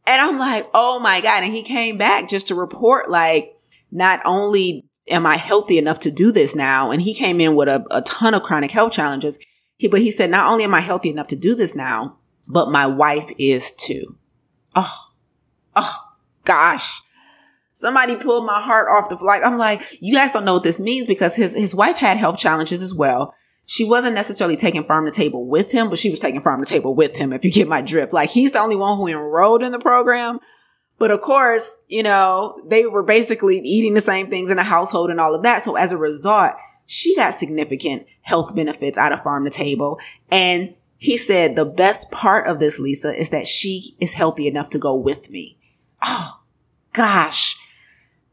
And 0.06 0.20
I'm 0.20 0.38
like, 0.38 0.68
oh 0.74 0.98
my 0.98 1.20
God. 1.20 1.44
And 1.44 1.52
he 1.52 1.62
came 1.62 1.96
back 1.96 2.28
just 2.28 2.48
to 2.48 2.54
report, 2.54 3.11
like, 3.11 3.56
not 3.90 4.20
only 4.24 4.84
am 5.08 5.24
I 5.24 5.37
healthy 5.37 5.78
enough 5.78 6.00
to 6.00 6.11
do 6.11 6.30
this 6.30 6.54
now, 6.54 6.90
and 6.90 7.00
he 7.00 7.14
came 7.14 7.40
in 7.40 7.54
with 7.54 7.68
a, 7.68 7.84
a 7.90 8.02
ton 8.02 8.34
of 8.34 8.42
chronic 8.42 8.70
health 8.70 8.92
challenges. 8.92 9.38
He, 9.78 9.88
but 9.88 10.00
he 10.00 10.11
said, 10.11 10.30
not 10.30 10.50
only 10.50 10.64
am 10.64 10.74
I 10.74 10.80
healthy 10.80 11.08
enough 11.08 11.28
to 11.28 11.37
do 11.37 11.54
this 11.54 11.74
now, 11.74 12.18
but 12.46 12.70
my 12.70 12.87
wife 12.87 13.30
is 13.38 13.72
too. 13.72 14.16
Oh, 14.74 15.08
oh 15.76 16.09
gosh. 16.44 17.00
Somebody 17.74 18.16
pulled 18.16 18.44
my 18.44 18.61
heart 18.61 18.88
off 18.90 19.09
the 19.09 19.16
flight. 19.16 19.42
I'm 19.44 19.57
like, 19.57 19.83
you 20.00 20.16
guys 20.16 20.33
don't 20.33 20.44
know 20.44 20.54
what 20.54 20.64
this 20.64 20.81
means 20.81 21.07
because 21.07 21.37
his, 21.37 21.54
his 21.54 21.76
wife 21.76 21.96
had 21.96 22.16
health 22.16 22.37
challenges 22.38 22.83
as 22.83 22.92
well. 22.92 23.33
She 23.66 23.85
wasn't 23.85 24.14
necessarily 24.14 24.57
taking 24.57 24.83
farm 24.85 25.04
to 25.04 25.12
table 25.12 25.46
with 25.46 25.70
him, 25.70 25.88
but 25.88 25.98
she 25.98 26.11
was 26.11 26.18
taking 26.18 26.40
farm 26.40 26.59
to 26.59 26.66
table 26.66 26.94
with 26.94 27.16
him, 27.16 27.33
if 27.33 27.44
you 27.44 27.52
get 27.52 27.68
my 27.68 27.83
drift. 27.83 28.12
Like 28.12 28.31
he's 28.31 28.50
the 28.52 28.59
only 28.61 28.76
one 28.76 28.96
who 28.96 29.07
enrolled 29.07 29.62
in 29.62 29.72
the 29.72 29.78
program. 29.78 30.40
But 30.98 31.12
of 31.12 31.20
course, 31.20 31.78
you 31.87 32.02
know, 32.02 32.61
they 32.66 32.87
were 32.87 33.04
basically 33.04 33.61
eating 33.61 33.94
the 33.94 34.00
same 34.00 34.28
things 34.28 34.50
in 34.50 34.57
the 34.57 34.64
household 34.64 35.11
and 35.11 35.20
all 35.20 35.35
of 35.35 35.44
that. 35.44 35.62
So 35.62 35.76
as 35.76 35.92
a 35.92 35.98
result, 35.98 36.54
she 36.87 37.14
got 37.14 37.35
significant 37.35 38.07
health 38.22 38.57
benefits 38.57 38.98
out 38.98 39.12
of 39.12 39.22
farm 39.22 39.44
to 39.44 39.50
table. 39.50 40.00
And 40.33 40.74
he 40.96 41.16
said, 41.16 41.54
the 41.54 41.66
best 41.66 42.11
part 42.11 42.48
of 42.48 42.59
this, 42.59 42.81
Lisa, 42.81 43.14
is 43.14 43.31
that 43.31 43.46
she 43.46 43.94
is 44.00 44.14
healthy 44.14 44.48
enough 44.48 44.70
to 44.70 44.78
go 44.78 44.96
with 44.96 45.31
me 45.31 45.58
oh 46.02 46.40
gosh, 46.92 47.56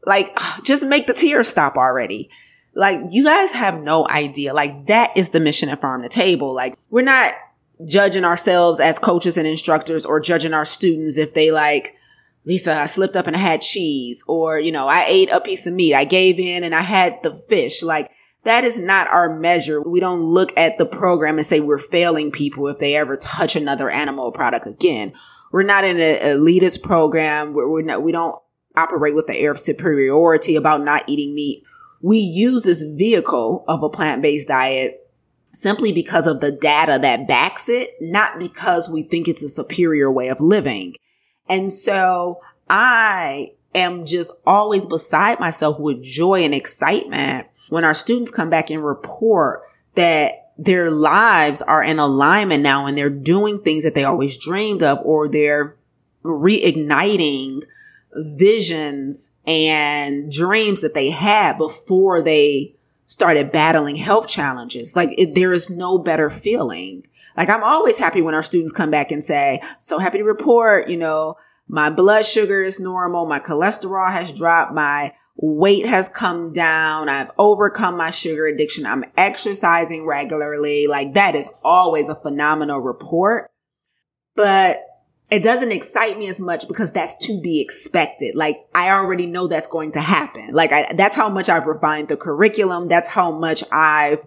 like 0.04 0.32
oh, 0.36 0.58
just 0.64 0.86
make 0.86 1.06
the 1.06 1.14
tears 1.14 1.48
stop 1.48 1.76
already. 1.76 2.30
Like 2.74 3.00
you 3.10 3.24
guys 3.24 3.54
have 3.54 3.80
no 3.80 4.06
idea. 4.08 4.52
Like 4.52 4.86
that 4.86 5.16
is 5.16 5.30
the 5.30 5.40
mission 5.40 5.68
at 5.68 5.80
Farm 5.80 6.02
to 6.02 6.08
Table. 6.08 6.54
Like 6.54 6.76
we're 6.90 7.02
not 7.02 7.34
judging 7.84 8.24
ourselves 8.24 8.80
as 8.80 8.98
coaches 8.98 9.36
and 9.36 9.46
instructors 9.46 10.06
or 10.06 10.20
judging 10.20 10.54
our 10.54 10.64
students 10.64 11.18
if 11.18 11.34
they 11.34 11.50
like, 11.50 11.94
Lisa, 12.44 12.74
I 12.74 12.86
slipped 12.86 13.16
up 13.16 13.26
and 13.26 13.36
I 13.36 13.40
had 13.40 13.60
cheese 13.60 14.24
or, 14.28 14.58
you 14.58 14.72
know, 14.72 14.86
I 14.86 15.04
ate 15.06 15.30
a 15.30 15.40
piece 15.40 15.66
of 15.66 15.74
meat. 15.74 15.94
I 15.94 16.04
gave 16.04 16.38
in 16.38 16.64
and 16.64 16.74
I 16.74 16.82
had 16.82 17.22
the 17.22 17.34
fish. 17.34 17.82
Like 17.82 18.10
that 18.44 18.64
is 18.64 18.80
not 18.80 19.08
our 19.08 19.38
measure. 19.38 19.82
We 19.82 20.00
don't 20.00 20.20
look 20.20 20.52
at 20.56 20.78
the 20.78 20.86
program 20.86 21.38
and 21.38 21.46
say 21.46 21.60
we're 21.60 21.78
failing 21.78 22.30
people 22.30 22.68
if 22.68 22.78
they 22.78 22.94
ever 22.94 23.16
touch 23.16 23.56
another 23.56 23.90
animal 23.90 24.30
product 24.32 24.66
again. 24.66 25.12
We're 25.56 25.62
not 25.62 25.84
in 25.84 25.98
an 25.98 26.18
elitist 26.20 26.82
program 26.82 27.54
where 27.54 27.66
we're 27.66 27.80
not, 27.80 28.02
we 28.02 28.12
don't 28.12 28.38
operate 28.76 29.14
with 29.14 29.26
the 29.26 29.38
air 29.38 29.50
of 29.50 29.58
superiority 29.58 30.54
about 30.54 30.82
not 30.82 31.04
eating 31.06 31.34
meat. 31.34 31.64
We 32.02 32.18
use 32.18 32.64
this 32.64 32.82
vehicle 32.82 33.64
of 33.66 33.82
a 33.82 33.88
plant-based 33.88 34.48
diet 34.48 35.10
simply 35.54 35.92
because 35.92 36.26
of 36.26 36.40
the 36.40 36.52
data 36.52 36.98
that 37.00 37.26
backs 37.26 37.70
it, 37.70 37.94
not 38.02 38.38
because 38.38 38.90
we 38.90 39.02
think 39.02 39.28
it's 39.28 39.42
a 39.42 39.48
superior 39.48 40.12
way 40.12 40.28
of 40.28 40.42
living. 40.42 40.94
And 41.48 41.72
so 41.72 42.42
I 42.68 43.52
am 43.74 44.04
just 44.04 44.34
always 44.46 44.86
beside 44.86 45.40
myself 45.40 45.80
with 45.80 46.02
joy 46.02 46.42
and 46.42 46.52
excitement 46.52 47.46
when 47.70 47.82
our 47.82 47.94
students 47.94 48.30
come 48.30 48.50
back 48.50 48.68
and 48.68 48.84
report 48.84 49.62
that 49.94 50.45
their 50.58 50.90
lives 50.90 51.60
are 51.62 51.82
in 51.82 51.98
alignment 51.98 52.62
now 52.62 52.86
and 52.86 52.96
they're 52.96 53.10
doing 53.10 53.58
things 53.58 53.84
that 53.84 53.94
they 53.94 54.04
always 54.04 54.38
dreamed 54.38 54.82
of 54.82 54.98
or 55.04 55.28
they're 55.28 55.76
reigniting 56.24 57.62
visions 58.14 59.32
and 59.46 60.32
dreams 60.32 60.80
that 60.80 60.94
they 60.94 61.10
had 61.10 61.58
before 61.58 62.22
they 62.22 62.74
started 63.04 63.52
battling 63.52 63.96
health 63.96 64.28
challenges. 64.28 64.96
Like 64.96 65.10
it, 65.18 65.34
there 65.34 65.52
is 65.52 65.70
no 65.70 65.98
better 65.98 66.30
feeling. 66.30 67.04
Like 67.36 67.48
I'm 67.48 67.62
always 67.62 67.98
happy 67.98 68.22
when 68.22 68.34
our 68.34 68.42
students 68.42 68.72
come 68.72 68.90
back 68.90 69.12
and 69.12 69.22
say, 69.22 69.60
so 69.78 69.98
happy 69.98 70.18
to 70.18 70.24
report, 70.24 70.88
you 70.88 70.96
know, 70.96 71.36
my 71.68 71.90
blood 71.90 72.24
sugar 72.24 72.62
is 72.62 72.78
normal. 72.78 73.26
My 73.26 73.40
cholesterol 73.40 74.10
has 74.10 74.32
dropped. 74.32 74.72
My 74.72 75.12
weight 75.36 75.86
has 75.86 76.08
come 76.08 76.52
down. 76.52 77.08
I've 77.08 77.32
overcome 77.38 77.96
my 77.96 78.10
sugar 78.10 78.46
addiction. 78.46 78.86
I'm 78.86 79.04
exercising 79.16 80.06
regularly. 80.06 80.86
Like 80.86 81.14
that 81.14 81.34
is 81.34 81.52
always 81.64 82.08
a 82.08 82.14
phenomenal 82.14 82.78
report. 82.78 83.50
But 84.36 84.82
it 85.28 85.42
doesn't 85.42 85.72
excite 85.72 86.18
me 86.18 86.28
as 86.28 86.40
much 86.40 86.68
because 86.68 86.92
that's 86.92 87.16
to 87.26 87.40
be 87.40 87.60
expected. 87.60 88.36
Like 88.36 88.58
I 88.72 88.90
already 88.90 89.26
know 89.26 89.48
that's 89.48 89.66
going 89.66 89.92
to 89.92 90.00
happen. 90.00 90.50
Like 90.52 90.70
I, 90.70 90.92
that's 90.94 91.16
how 91.16 91.28
much 91.28 91.48
I've 91.48 91.66
refined 91.66 92.08
the 92.08 92.16
curriculum. 92.16 92.86
That's 92.86 93.08
how 93.08 93.32
much 93.32 93.64
I've, 93.72 94.24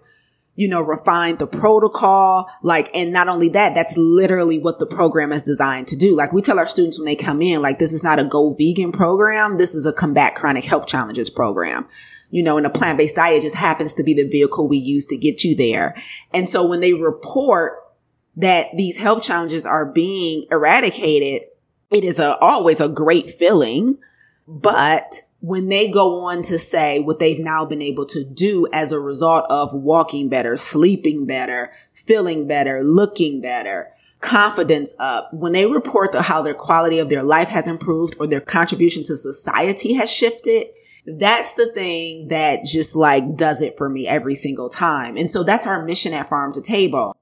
you 0.56 0.68
know, 0.68 0.82
refine 0.82 1.36
the 1.36 1.46
protocol. 1.46 2.50
Like, 2.62 2.94
and 2.94 3.12
not 3.12 3.28
only 3.28 3.48
that, 3.50 3.74
that's 3.74 3.96
literally 3.96 4.58
what 4.58 4.78
the 4.78 4.86
program 4.86 5.32
is 5.32 5.42
designed 5.42 5.88
to 5.88 5.96
do. 5.96 6.14
Like 6.14 6.32
we 6.32 6.42
tell 6.42 6.58
our 6.58 6.66
students 6.66 6.98
when 6.98 7.06
they 7.06 7.16
come 7.16 7.40
in, 7.40 7.62
like 7.62 7.78
this 7.78 7.92
is 7.92 8.04
not 8.04 8.18
a 8.18 8.24
go 8.24 8.52
vegan 8.52 8.92
program. 8.92 9.56
This 9.56 9.74
is 9.74 9.86
a 9.86 9.92
combat 9.92 10.34
chronic 10.34 10.64
health 10.64 10.86
challenges 10.86 11.30
program 11.30 11.88
you 12.30 12.42
know, 12.42 12.56
and 12.56 12.66
a 12.66 12.70
plant-based 12.70 13.16
diet 13.16 13.42
just 13.42 13.56
happens 13.56 13.94
to 13.94 14.04
be 14.04 14.14
the 14.14 14.28
vehicle 14.28 14.68
we 14.68 14.78
use 14.78 15.04
to 15.06 15.16
get 15.16 15.44
you 15.44 15.54
there. 15.54 15.96
And 16.32 16.48
so 16.48 16.66
when 16.66 16.80
they 16.80 16.94
report 16.94 17.74
that 18.36 18.68
these 18.76 18.98
health 18.98 19.22
challenges 19.22 19.66
are 19.66 19.84
being 19.84 20.44
eradicated, 20.50 21.48
it 21.90 22.04
is 22.04 22.18
a, 22.20 22.38
always 22.38 22.80
a 22.80 22.88
great 22.88 23.28
feeling. 23.28 23.98
But 24.46 25.22
when 25.40 25.68
they 25.68 25.88
go 25.88 26.20
on 26.20 26.42
to 26.42 26.58
say 26.58 27.00
what 27.00 27.18
they've 27.18 27.38
now 27.38 27.64
been 27.64 27.82
able 27.82 28.04
to 28.06 28.24
do 28.24 28.66
as 28.72 28.92
a 28.92 29.00
result 29.00 29.46
of 29.48 29.72
walking 29.72 30.28
better, 30.28 30.56
sleeping 30.56 31.26
better, 31.26 31.72
feeling 31.92 32.46
better, 32.46 32.82
looking 32.84 33.40
better, 33.40 33.90
confidence 34.20 34.94
up, 34.98 35.30
when 35.32 35.52
they 35.52 35.64
report 35.66 36.12
the, 36.12 36.22
how 36.22 36.42
their 36.42 36.54
quality 36.54 36.98
of 36.98 37.08
their 37.08 37.22
life 37.22 37.48
has 37.48 37.66
improved 37.66 38.16
or 38.20 38.26
their 38.26 38.40
contribution 38.40 39.02
to 39.02 39.16
society 39.16 39.94
has 39.94 40.12
shifted, 40.12 40.66
that's 41.06 41.54
the 41.54 41.72
thing 41.72 42.28
that 42.28 42.64
just 42.64 42.94
like 42.94 43.36
does 43.36 43.62
it 43.62 43.78
for 43.78 43.88
me 43.88 44.06
every 44.06 44.34
single 44.34 44.68
time. 44.68 45.16
And 45.16 45.30
so 45.30 45.42
that's 45.42 45.66
our 45.66 45.82
mission 45.82 46.12
at 46.12 46.28
Farm 46.28 46.52
to 46.52 46.60
Table. 46.60 47.16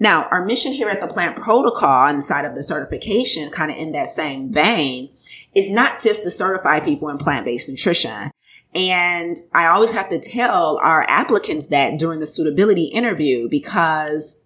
Now, 0.00 0.26
our 0.30 0.44
mission 0.44 0.72
here 0.72 0.88
at 0.88 1.00
the 1.00 1.06
plant 1.06 1.36
protocol 1.36 2.08
inside 2.08 2.46
of 2.46 2.54
the 2.54 2.62
certification, 2.62 3.50
kind 3.50 3.70
of 3.70 3.76
in 3.76 3.92
that 3.92 4.08
same 4.08 4.50
vein, 4.50 5.10
is 5.54 5.70
not 5.70 6.00
just 6.00 6.22
to 6.22 6.30
certify 6.30 6.80
people 6.80 7.08
in 7.08 7.18
plant-based 7.18 7.68
nutrition. 7.68 8.30
And 8.74 9.36
I 9.52 9.66
always 9.66 9.92
have 9.92 10.08
to 10.08 10.18
tell 10.18 10.78
our 10.82 11.04
applicants 11.08 11.66
that 11.68 11.98
during 11.98 12.20
the 12.20 12.26
suitability 12.26 12.84
interview 12.84 13.48
because 13.48 14.38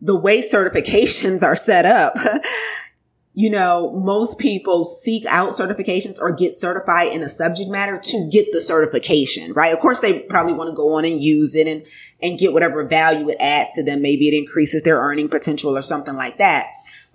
the 0.00 0.16
way 0.16 0.40
certifications 0.40 1.42
are 1.42 1.56
set 1.56 1.84
up, 1.84 2.14
you 3.34 3.50
know, 3.50 3.92
most 3.92 4.38
people 4.38 4.84
seek 4.84 5.26
out 5.26 5.50
certifications 5.50 6.18
or 6.20 6.32
get 6.32 6.54
certified 6.54 7.12
in 7.12 7.22
a 7.22 7.28
subject 7.28 7.68
matter 7.70 8.00
to 8.02 8.28
get 8.32 8.50
the 8.52 8.60
certification, 8.60 9.52
right? 9.52 9.72
Of 9.72 9.80
course, 9.80 10.00
they 10.00 10.20
probably 10.20 10.54
want 10.54 10.70
to 10.70 10.74
go 10.74 10.94
on 10.94 11.04
and 11.04 11.22
use 11.22 11.54
it 11.54 11.68
and, 11.68 11.84
and 12.22 12.38
get 12.38 12.52
whatever 12.52 12.84
value 12.84 13.28
it 13.28 13.36
adds 13.38 13.74
to 13.74 13.82
them. 13.82 14.00
Maybe 14.00 14.28
it 14.28 14.36
increases 14.36 14.82
their 14.82 14.98
earning 14.98 15.28
potential 15.28 15.76
or 15.76 15.82
something 15.82 16.14
like 16.14 16.38
that. 16.38 16.66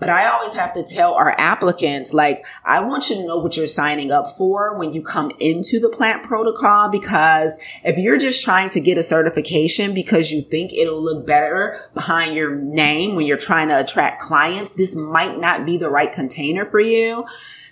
But 0.03 0.09
I 0.09 0.27
always 0.27 0.53
have 0.55 0.73
to 0.73 0.83
tell 0.83 1.13
our 1.13 1.33
applicants, 1.37 2.13
like, 2.13 2.45
I 2.65 2.81
want 2.81 3.09
you 3.09 3.15
to 3.15 3.25
know 3.25 3.37
what 3.37 3.55
you're 3.55 3.67
signing 3.67 4.11
up 4.11 4.27
for 4.37 4.77
when 4.77 4.91
you 4.91 5.01
come 5.01 5.31
into 5.39 5.79
the 5.79 5.87
plant 5.87 6.23
protocol. 6.23 6.89
Because 6.89 7.57
if 7.85 7.97
you're 7.97 8.17
just 8.17 8.43
trying 8.43 8.67
to 8.71 8.81
get 8.81 8.97
a 8.97 9.03
certification 9.03 9.93
because 9.93 10.29
you 10.29 10.41
think 10.41 10.73
it'll 10.73 11.01
look 11.01 11.25
better 11.25 11.79
behind 11.93 12.35
your 12.35 12.53
name 12.53 13.15
when 13.15 13.25
you're 13.25 13.37
trying 13.37 13.69
to 13.69 13.79
attract 13.79 14.21
clients, 14.21 14.73
this 14.73 14.93
might 14.93 15.39
not 15.39 15.65
be 15.65 15.77
the 15.77 15.89
right 15.89 16.11
container 16.11 16.65
for 16.65 16.81
you. 16.81 17.25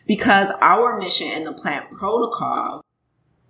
Because 0.07 0.53
our 0.61 0.97
mission 0.97 1.27
in 1.27 1.43
the 1.43 1.51
plant 1.51 1.91
protocol 1.91 2.81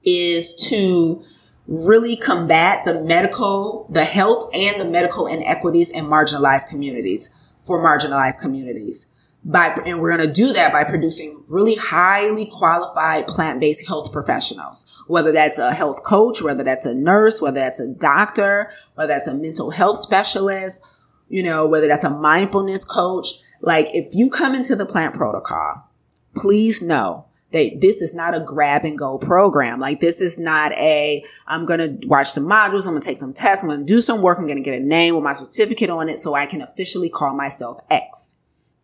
is 0.03 0.55
to 0.69 1.23
really 1.67 2.15
combat 2.15 2.83
the 2.85 2.99
medical, 3.03 3.85
the 3.89 4.05
health 4.05 4.49
and 4.55 4.81
the 4.81 4.85
medical 4.85 5.27
inequities 5.27 5.91
in 5.91 6.05
marginalized 6.05 6.67
communities 6.67 7.29
for 7.61 7.83
marginalized 7.83 8.39
communities. 8.39 9.07
By, 9.43 9.75
and 9.87 9.99
we're 9.99 10.15
going 10.15 10.27
to 10.27 10.31
do 10.31 10.53
that 10.53 10.71
by 10.71 10.83
producing 10.83 11.43
really 11.47 11.73
highly 11.73 12.45
qualified 12.45 13.25
plant-based 13.25 13.87
health 13.87 14.11
professionals, 14.11 15.03
whether 15.07 15.31
that's 15.31 15.57
a 15.57 15.73
health 15.73 16.03
coach, 16.03 16.43
whether 16.43 16.63
that's 16.63 16.85
a 16.85 16.93
nurse, 16.93 17.41
whether 17.41 17.59
that's 17.59 17.79
a 17.79 17.87
doctor, 17.87 18.71
whether 18.93 19.07
that's 19.07 19.25
a 19.25 19.33
mental 19.33 19.71
health 19.71 19.97
specialist, 19.97 20.85
you 21.27 21.41
know, 21.41 21.65
whether 21.65 21.87
that's 21.87 22.05
a 22.05 22.09
mindfulness 22.09 22.85
coach. 22.85 23.29
Like 23.61 23.87
if 23.95 24.13
you 24.13 24.29
come 24.29 24.53
into 24.53 24.75
the 24.75 24.85
plant 24.85 25.15
protocol, 25.15 25.89
please 26.35 26.83
know 26.83 27.25
that 27.51 27.79
this 27.81 28.01
is 28.01 28.13
not 28.13 28.35
a 28.35 28.39
grab 28.39 28.85
and 28.85 28.97
go 28.97 29.17
program. 29.17 29.79
Like 29.79 29.99
this 29.99 30.21
is 30.21 30.39
not 30.39 30.71
a, 30.73 31.23
I'm 31.47 31.65
going 31.65 31.79
to 31.99 32.07
watch 32.07 32.29
some 32.29 32.45
modules. 32.45 32.87
I'm 32.87 32.93
going 32.93 33.01
to 33.01 33.07
take 33.07 33.17
some 33.17 33.33
tests. 33.33 33.63
I'm 33.63 33.69
going 33.69 33.85
to 33.85 33.85
do 33.85 34.01
some 34.01 34.21
work. 34.21 34.37
I'm 34.37 34.45
going 34.45 34.57
to 34.57 34.63
get 34.63 34.81
a 34.81 34.83
name 34.83 35.15
with 35.15 35.23
my 35.23 35.33
certificate 35.33 35.89
on 35.89 36.09
it 36.09 36.17
so 36.17 36.33
I 36.33 36.45
can 36.45 36.61
officially 36.61 37.09
call 37.09 37.35
myself 37.35 37.81
X. 37.89 38.37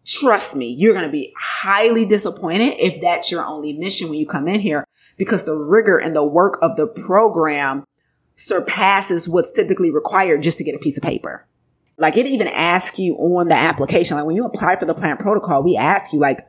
Trust 0.06 0.56
me, 0.56 0.68
you're 0.68 0.94
going 0.94 1.06
to 1.06 1.12
be 1.12 1.34
highly 1.38 2.06
disappointed 2.06 2.76
if 2.78 3.02
that's 3.02 3.32
your 3.32 3.46
only 3.46 3.74
mission 3.74 4.10
when 4.10 4.20
you 4.20 4.26
come 4.26 4.48
in 4.48 4.60
here 4.60 4.86
because 5.18 5.44
the 5.44 5.58
rigor 5.58 5.98
and 5.98 6.16
the 6.16 6.24
work 6.24 6.58
of 6.62 6.78
the 6.78 6.88
program 6.88 7.84
surpasses 8.36 9.28
what's 9.28 9.52
typically 9.52 9.92
required 9.92 10.44
just 10.44 10.58
to 10.60 10.64
get 10.64 10.76
a 10.76 10.80
piece 10.80 10.98
of 10.98 11.04
paper. 11.04 11.46
Like 11.98 12.16
it 12.16 12.28
even 12.28 12.48
asks 12.48 13.00
you 13.00 13.16
on 13.16 13.48
the 13.48 13.56
application, 13.56 14.18
like 14.18 14.26
when 14.26 14.36
you 14.36 14.46
apply 14.46 14.78
for 14.78 14.86
the 14.86 14.94
plant 14.94 15.20
protocol, 15.20 15.64
we 15.64 15.76
ask 15.76 16.14
you 16.14 16.20
like, 16.20 16.40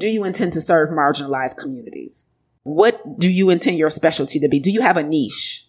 do 0.00 0.08
you 0.08 0.24
intend 0.24 0.52
to 0.54 0.60
serve 0.60 0.88
marginalized 0.88 1.56
communities? 1.56 2.26
What 2.62 3.18
do 3.18 3.30
you 3.30 3.50
intend 3.50 3.78
your 3.78 3.90
specialty 3.90 4.40
to 4.40 4.48
be? 4.48 4.58
Do 4.58 4.70
you 4.70 4.80
have 4.80 4.96
a 4.96 5.04
niche? 5.04 5.66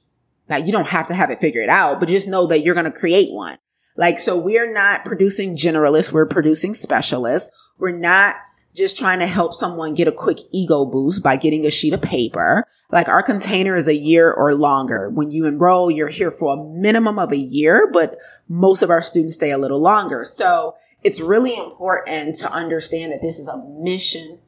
Now 0.50 0.58
you 0.58 0.72
don't 0.72 0.88
have 0.88 1.08
to 1.08 1.14
have 1.14 1.30
it 1.30 1.42
figured 1.42 1.70
out, 1.70 2.00
but 2.00 2.10
just 2.10 2.28
know 2.28 2.48
that 2.48 2.62
you're 2.62 2.76
going 2.76 2.92
to 2.92 2.92
create 2.92 3.32
one. 3.32 3.58
Like, 3.96 4.18
so 4.18 4.38
we're 4.38 4.72
not 4.72 5.06
producing 5.06 5.56
generalists. 5.56 6.12
We're 6.12 6.26
producing 6.26 6.74
specialists. 6.74 7.52
We're 7.78 7.98
not 7.98 8.36
just 8.76 8.98
trying 8.98 9.20
to 9.20 9.28
help 9.28 9.54
someone 9.54 9.94
get 9.94 10.08
a 10.08 10.14
quick 10.14 10.38
ego 10.52 10.86
boost 10.86 11.24
by 11.24 11.36
getting 11.36 11.66
a 11.66 11.72
sheet 11.72 11.94
of 11.94 12.02
paper. 12.02 12.66
Like 12.90 13.08
our 13.08 13.24
container 13.24 13.76
is 13.76 13.88
a 13.88 13.96
year 13.96 14.32
or 14.32 14.54
longer. 14.54 15.10
When 15.10 15.32
you 15.32 15.46
enroll, 15.46 15.92
you're 15.92 16.08
here 16.08 16.32
for 16.32 16.54
a 16.54 16.64
minimum 16.80 17.20
of 17.20 17.32
a 17.32 17.38
year, 17.38 17.90
but 17.92 18.18
most 18.48 18.82
of 18.82 18.90
our 18.90 19.02
students 19.02 19.36
stay 19.36 19.52
a 19.52 19.58
little 19.58 19.82
longer. 19.82 20.24
So 20.24 20.76
it's 21.04 21.20
really 21.20 21.56
important 21.56 22.36
to 22.36 22.52
understand 22.52 23.12
that 23.12 23.22
this 23.22 23.40
is 23.40 23.48
a 23.48 23.58
mission 23.58 24.40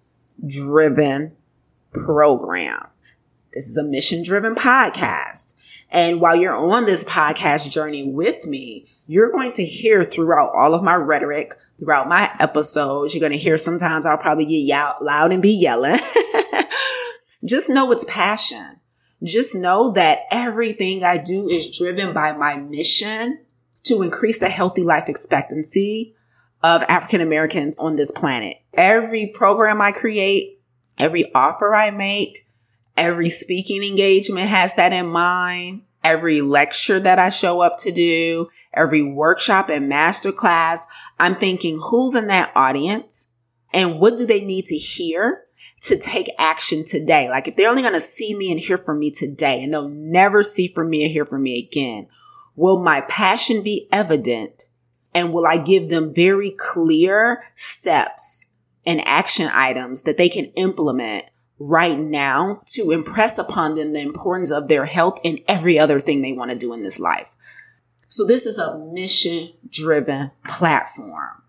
driven 0.46 1.36
program. 1.94 2.88
This 3.54 3.68
is 3.68 3.78
a 3.78 3.84
mission 3.84 4.24
driven 4.24 4.56
podcast. 4.56 5.60
And 5.90 6.20
while 6.20 6.36
you're 6.36 6.56
on 6.56 6.86
this 6.86 7.04
podcast 7.04 7.70
journey 7.70 8.10
with 8.10 8.48
me, 8.48 8.88
you're 9.06 9.32
going 9.32 9.52
to 9.54 9.64
hear 9.64 10.04
throughout 10.04 10.52
all 10.56 10.74
of 10.74 10.84
my 10.84 10.96
rhetoric, 10.96 11.54
throughout 11.78 12.08
my 12.08 12.36
episodes, 12.40 13.14
you're 13.14 13.20
going 13.20 13.32
to 13.32 13.38
hear 13.38 13.58
sometimes 13.58 14.06
I'll 14.06 14.18
probably 14.18 14.46
get 14.46 15.02
loud 15.02 15.32
and 15.32 15.42
be 15.42 15.52
yelling. 15.52 16.00
Just 17.46 17.70
know 17.70 17.92
it's 17.92 18.06
passion. 18.06 18.80
Just 19.22 19.56
know 19.56 19.92
that 19.92 20.22
everything 20.32 21.04
I 21.04 21.18
do 21.18 21.48
is 21.48 21.78
driven 21.78 22.14
by 22.14 22.32
my 22.32 22.56
mission 22.56 23.40
to 23.84 24.02
increase 24.02 24.40
the 24.40 24.50
healthy 24.50 24.84
life 24.84 25.10
expectancy 25.10 26.16
of 26.64 26.84
African 26.84 27.22
Americans 27.22 27.78
on 27.78 27.96
this 27.96 28.12
planet. 28.12 28.58
Every 28.74 29.28
program 29.28 29.82
I 29.82 29.92
create, 29.92 30.62
every 30.98 31.26
offer 31.36 31.76
I 31.76 31.92
make, 31.92 32.46
Every 32.96 33.30
speaking 33.30 33.84
engagement 33.84 34.48
has 34.48 34.76
that 34.76 34.94
in 34.94 35.08
mind. 35.08 35.84
Every 36.04 36.42
lecture 36.42 37.00
that 37.00 37.18
I 37.18 37.30
show 37.30 37.62
up 37.62 37.78
to 37.80 37.92
do, 37.92 38.50
every 38.74 39.02
workshop 39.02 39.70
and 39.70 39.92
masterclass, 39.92 40.82
I'm 41.18 41.36
thinking 41.36 41.80
who's 41.80 42.14
in 42.14 42.28
that 42.28 42.52
audience 42.56 43.30
and 43.74 44.00
what 44.00 44.18
do 44.18 44.26
they 44.26 44.42
need 44.42 44.66
to 44.66 44.76
hear 44.76 45.46
to 45.84 45.98
take 45.98 46.28
action 46.38 46.84
today? 46.86 47.30
Like 47.30 47.48
if 47.48 47.56
they're 47.56 47.70
only 47.70 47.82
going 47.82 47.94
to 47.94 48.02
see 48.02 48.36
me 48.36 48.52
and 48.52 48.60
hear 48.60 48.78
from 48.78 49.00
me 49.00 49.12
today 49.12 49.64
and 49.64 49.74
they'll 49.74 49.88
never 49.88 50.44
see 50.44 50.68
from 50.68 50.90
me 50.90 51.06
or 51.06 51.10
hear 51.10 51.26
from 51.26 51.42
me 51.42 51.58
again, 51.58 52.08
will 52.56 52.84
my 52.84 53.02
passion 53.08 53.64
be 53.64 53.88
evident? 53.92 54.68
And 55.16 55.32
will 55.32 55.46
I 55.46 55.58
give 55.58 55.90
them 55.90 56.14
very 56.14 56.54
clear 56.58 57.44
steps 57.56 58.52
and 58.86 59.06
action 59.08 59.50
items 59.54 60.04
that 60.04 60.18
they 60.18 60.30
can 60.30 60.46
implement 60.56 61.26
right 61.60 61.98
now 61.98 62.62
to 62.66 62.92
impress 62.92 63.38
upon 63.38 63.76
them 63.76 63.94
the 63.94 64.02
importance 64.02 64.52
of 64.52 64.68
their 64.68 64.86
health 64.86 65.20
and 65.24 65.40
every 65.48 65.80
other 65.80 66.00
thing 66.00 66.22
they 66.22 66.34
want 66.34 66.52
to 66.52 66.58
do 66.58 66.74
in 66.74 66.82
this 66.82 67.00
life. 67.00 67.36
So 68.08 68.26
this 68.26 68.46
is 68.46 68.60
a 68.60 68.78
mission 68.78 69.50
driven 69.70 70.32
platform. 70.48 71.44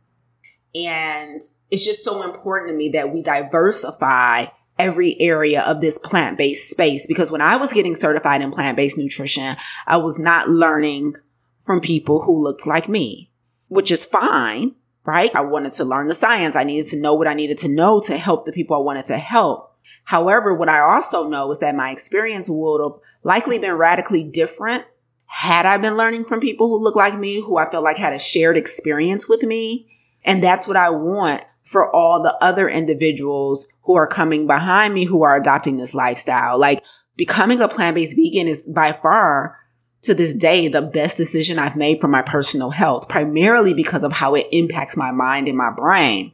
And 0.75 1.43
it's 1.71 1.85
just 1.85 2.05
so 2.05 2.23
important 2.23 2.71
to 2.71 2.77
me 2.77 2.89
that 2.91 3.13
we 3.13 3.23
diversify 3.23 4.47
every 4.79 5.21
area 5.21 5.63
of 5.63 5.81
this 5.81 5.99
plant 5.99 6.39
based 6.39 6.71
space 6.71 7.07
because 7.07 7.31
when 7.31 7.41
I 7.41 7.57
was 7.57 7.73
getting 7.73 7.95
certified 7.95 8.43
in 8.43 8.51
plant 8.51 8.77
based 8.77 8.99
nutrition, 8.99 9.57
I 9.87 9.99
was 9.99 10.19
not 10.19 10.49
learning 10.49 11.15
from 11.61 11.81
people 11.81 12.23
who 12.23 12.43
looked 12.43 12.67
like 12.67 12.89
me, 12.89 13.31
which 13.69 13.91
is 13.91 14.07
fine, 14.07 14.75
right? 15.05 15.35
I 15.35 15.41
wanted 15.41 15.73
to 15.73 15.85
learn 15.85 16.09
the 16.09 16.15
science. 16.15 16.57
I 16.57 16.65
needed 16.65 16.89
to 16.91 17.01
know 17.01 17.15
what 17.15 17.29
I 17.29 17.35
needed 17.35 17.59
to 17.59 17.69
know 17.69 18.01
to 18.01 18.17
help 18.17 18.45
the 18.45 18.53
people 18.53 18.77
I 18.77 18.81
wanted 18.81 19.05
to 19.07 19.19
help. 19.19 19.73
However, 20.05 20.55
what 20.55 20.69
I 20.69 20.81
also 20.81 21.29
know 21.29 21.51
is 21.51 21.61
that 21.61 21.75
my 21.75 21.91
experience 21.91 22.49
would 22.51 22.81
have 22.83 23.01
likely 23.23 23.59
been 23.59 23.75
radically 23.75 24.25
different 24.25 24.85
had 25.27 25.67
I 25.67 25.79
been 25.79 25.97
learning 25.97 26.25
from 26.25 26.41
people 26.41 26.69
who 26.69 26.83
look 26.83 26.97
like 26.97 27.19
me, 27.19 27.41
who 27.41 27.57
I 27.57 27.69
felt 27.69 27.85
like 27.85 27.97
had 27.97 28.13
a 28.13 28.19
shared 28.19 28.57
experience 28.57 29.29
with 29.29 29.43
me. 29.43 29.89
And 30.25 30.43
that's 30.43 30.69
what 30.69 30.77
I 30.77 30.91
want 30.91 31.43
for 31.65 31.95
all 31.95 32.23
the 32.23 32.37
other 32.43 32.69
individuals 32.69 33.67
who 33.83 33.97
are 33.97 34.07
coming 34.07 34.47
behind 34.47 34.95
me 34.95 35.05
who 35.05 35.23
are 35.23 35.35
adopting 35.35 35.77
this 35.77 35.95
lifestyle. 35.95 36.59
Like 36.59 36.85
becoming 37.17 37.61
a 37.61 37.69
plant-based 37.69 38.17
vegan 38.17 38.49
is 38.49 38.67
by 38.67 38.93
far 38.93 39.59
to 40.07 40.15
this 40.15 40.35
day 40.35 40.69
the 40.69 40.83
best 40.83 41.17
decision 41.17 41.59
I've 41.59 41.77
made 41.77 42.01
for 42.01 42.09
my 42.09 42.23
personal 42.23 42.71
health, 42.71 43.09
primarily 43.09 43.75
because 43.75 44.05
of 44.05 44.13
how 44.13 44.35
it 44.35 44.47
impacts 44.53 44.97
my 44.97 45.11
mind 45.11 45.49
and 45.49 45.57
my 45.57 45.71
brain. 45.71 46.33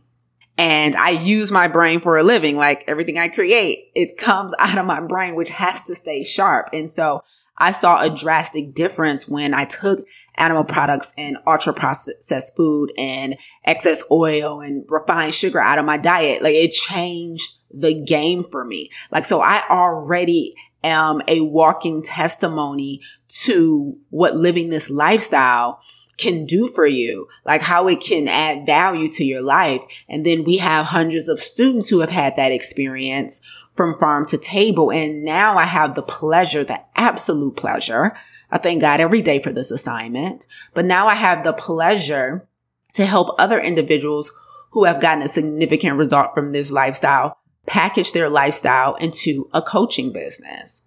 And 0.59 0.95
I 0.95 1.11
use 1.11 1.51
my 1.51 1.69
brain 1.69 2.01
for 2.01 2.19
a 2.19 2.23
living. 2.23 2.57
Like 2.57 2.85
everything 2.87 3.19
I 3.19 3.29
create, 3.29 3.91
it 3.95 4.19
comes 4.19 4.55
out 4.59 4.79
of 4.79 4.87
my 4.87 5.01
brain, 5.01 5.35
which 5.35 5.51
has 5.51 5.83
to 5.83 5.95
stay 5.95 6.25
sharp. 6.25 6.69
And 6.73 6.91
so 6.91 7.23
I 7.61 7.73
saw 7.73 8.01
a 8.01 8.09
drastic 8.09 8.75
difference 8.75 9.29
when 9.29 9.53
I 9.53 9.65
took 9.65 10.01
animal 10.37 10.65
products 10.65 11.13
and 11.19 11.37
ultra 11.47 11.75
processed 11.75 12.57
food 12.57 12.91
and 12.97 13.37
excess 13.65 14.03
oil 14.11 14.63
and 14.63 14.85
refined 14.89 15.35
sugar 15.35 15.61
out 15.61 15.79
of 15.79 15.85
my 15.85 15.99
diet. 15.99 16.43
Like 16.43 16.55
it 16.55 16.73
changed 16.73 17.59
the 17.71 17.95
game 17.95 18.45
for 18.51 18.65
me. 18.65 18.91
Like, 19.11 19.27
so 19.27 19.41
I 19.43 19.63
already 19.69 20.55
am 20.83 21.23
a 21.29 21.41
walking 21.41 22.03
testimony 22.03 23.01
to 23.45 23.97
what 24.11 24.37
living 24.37 24.69
this 24.69 24.91
lifestyle 24.91 25.81
can 26.19 26.45
do 26.45 26.69
for 26.69 26.87
you, 26.87 27.27
like 27.45 27.63
how 27.63 27.89
it 27.89 28.01
can 28.01 28.29
add 28.29 28.67
value 28.67 29.09
to 29.09 29.25
your 29.25 29.41
life. 29.41 29.83
And 30.09 30.25
then 30.25 30.45
we 30.45 30.59
have 30.59 30.87
hundreds 30.87 31.29
of 31.29 31.41
students 31.41 31.89
who 31.89 32.01
have 32.01 32.11
had 32.11 32.37
that 32.37 32.53
experience 32.53 33.41
from 33.73 33.99
farm 33.99 34.27
to 34.27 34.39
table. 34.39 34.93
And 34.93 35.25
now 35.25 35.57
I 35.57 35.65
have 35.65 35.95
the 35.95 36.03
pleasure, 36.03 36.65
the 36.65 36.81
absolute 36.95 37.57
pleasure. 37.57 38.15
I 38.51 38.59
thank 38.59 38.83
God 38.83 39.01
every 39.01 39.23
day 39.23 39.41
for 39.41 39.53
this 39.53 39.71
assignment, 39.71 40.47
but 40.75 40.85
now 40.85 41.07
I 41.07 41.15
have 41.15 41.45
the 41.45 41.53
pleasure 41.53 42.47
to 42.95 43.07
help 43.07 43.29
other 43.39 43.59
individuals 43.59 44.33
who 44.73 44.85
have 44.85 45.01
gotten 45.01 45.23
a 45.23 45.29
significant 45.29 45.97
result 45.97 46.35
from 46.35 46.49
this 46.49 46.71
lifestyle 46.71 47.39
package 47.67 48.13
their 48.13 48.29
lifestyle 48.29 48.95
into 48.97 49.49
a 49.53 49.63
coaching 49.63 50.13
business. 50.13 50.83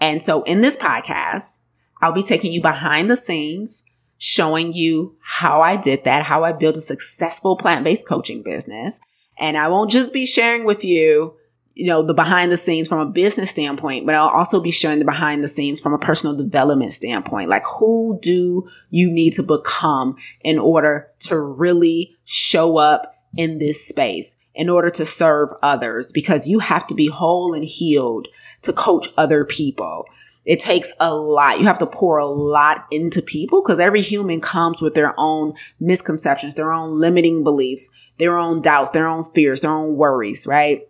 And 0.00 0.22
so 0.22 0.42
in 0.42 0.60
this 0.60 0.76
podcast, 0.76 1.60
I'll 2.02 2.12
be 2.12 2.22
taking 2.22 2.52
you 2.52 2.60
behind 2.60 3.08
the 3.08 3.16
scenes, 3.16 3.84
showing 4.18 4.72
you 4.72 5.16
how 5.22 5.62
I 5.62 5.76
did 5.76 6.04
that, 6.04 6.22
how 6.22 6.44
I 6.44 6.52
built 6.52 6.76
a 6.76 6.80
successful 6.80 7.56
plant-based 7.56 8.06
coaching 8.06 8.42
business. 8.42 9.00
And 9.38 9.56
I 9.56 9.68
won't 9.68 9.90
just 9.90 10.12
be 10.12 10.26
sharing 10.26 10.64
with 10.64 10.84
you, 10.84 11.34
you 11.74 11.86
know, 11.86 12.02
the 12.02 12.14
behind 12.14 12.50
the 12.50 12.56
scenes 12.56 12.88
from 12.88 13.00
a 13.00 13.10
business 13.10 13.50
standpoint, 13.50 14.06
but 14.06 14.14
I'll 14.14 14.28
also 14.28 14.62
be 14.62 14.70
sharing 14.70 14.98
the 14.98 15.04
behind 15.04 15.42
the 15.44 15.48
scenes 15.48 15.80
from 15.80 15.92
a 15.92 15.98
personal 15.98 16.36
development 16.36 16.94
standpoint. 16.94 17.50
Like 17.50 17.64
who 17.78 18.18
do 18.22 18.66
you 18.90 19.10
need 19.10 19.34
to 19.34 19.42
become 19.42 20.16
in 20.42 20.58
order 20.58 21.10
to 21.20 21.38
really 21.38 22.16
show 22.24 22.78
up 22.78 23.14
in 23.36 23.58
this 23.58 23.86
space? 23.86 24.36
In 24.56 24.70
order 24.70 24.88
to 24.88 25.04
serve 25.04 25.50
others 25.62 26.10
because 26.12 26.48
you 26.48 26.58
have 26.58 26.86
to 26.86 26.94
be 26.94 27.08
whole 27.08 27.52
and 27.52 27.64
healed 27.64 28.26
to 28.62 28.72
coach 28.72 29.08
other 29.16 29.44
people. 29.44 30.06
It 30.46 30.60
takes 30.60 30.94
a 30.98 31.14
lot. 31.14 31.58
You 31.60 31.66
have 31.66 31.78
to 31.80 31.86
pour 31.86 32.18
a 32.18 32.26
lot 32.26 32.86
into 32.90 33.20
people 33.20 33.62
because 33.62 33.78
every 33.78 34.00
human 34.00 34.40
comes 34.40 34.80
with 34.80 34.94
their 34.94 35.12
own 35.18 35.54
misconceptions, 35.78 36.54
their 36.54 36.72
own 36.72 36.98
limiting 36.98 37.44
beliefs, 37.44 37.90
their 38.18 38.38
own 38.38 38.62
doubts, 38.62 38.90
their 38.90 39.08
own 39.08 39.24
fears, 39.24 39.60
their 39.60 39.72
own 39.72 39.96
worries, 39.96 40.46
right? 40.46 40.88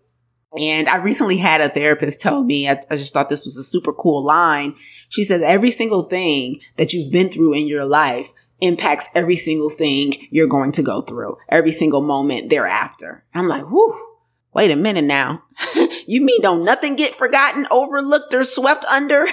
And 0.59 0.89
I 0.89 0.97
recently 0.97 1.39
had 1.39 1.61
a 1.61 1.69
therapist 1.69 2.21
tell 2.21 2.45
me, 2.45 2.69
I, 2.69 2.81
I, 2.91 2.97
just 2.97 3.13
thought 3.13 3.29
this 3.29 3.45
was 3.45 3.59
a 3.59 3.63
super 3.63 3.93
cool 3.93 4.25
line. 4.25 4.75
She 5.09 5.23
said, 5.23 5.43
every 5.43 5.71
single 5.71 6.03
thing 6.03 6.57
that 6.77 6.93
you've 6.93 7.13
been 7.13 7.31
through 7.31 7.55
in 7.55 7.67
your 7.67 7.85
life 7.85 8.33
impacts 8.61 9.09
every 9.15 9.37
single 9.37 9.71
thing 9.71 10.13
you're 10.31 10.47
going 10.47 10.73
to 10.73 10.83
go 10.83 11.01
through, 11.01 11.37
every 11.49 11.71
single 11.71 12.01
moment 12.01 12.51
thereafter. 12.51 13.25
I'm 13.35 13.49
like, 13.49 13.69
whew, 13.69 14.17
wait 14.55 14.71
a 14.71 14.77
minute 14.77 15.05
now. 15.05 15.45
you 16.07 16.25
mean 16.25 16.41
don't 16.41 16.65
nothing 16.65 16.97
get 16.97 17.15
forgotten, 17.15 17.67
overlooked, 17.71 18.33
or 18.35 18.45
swept 18.45 18.85
under? 18.87 19.27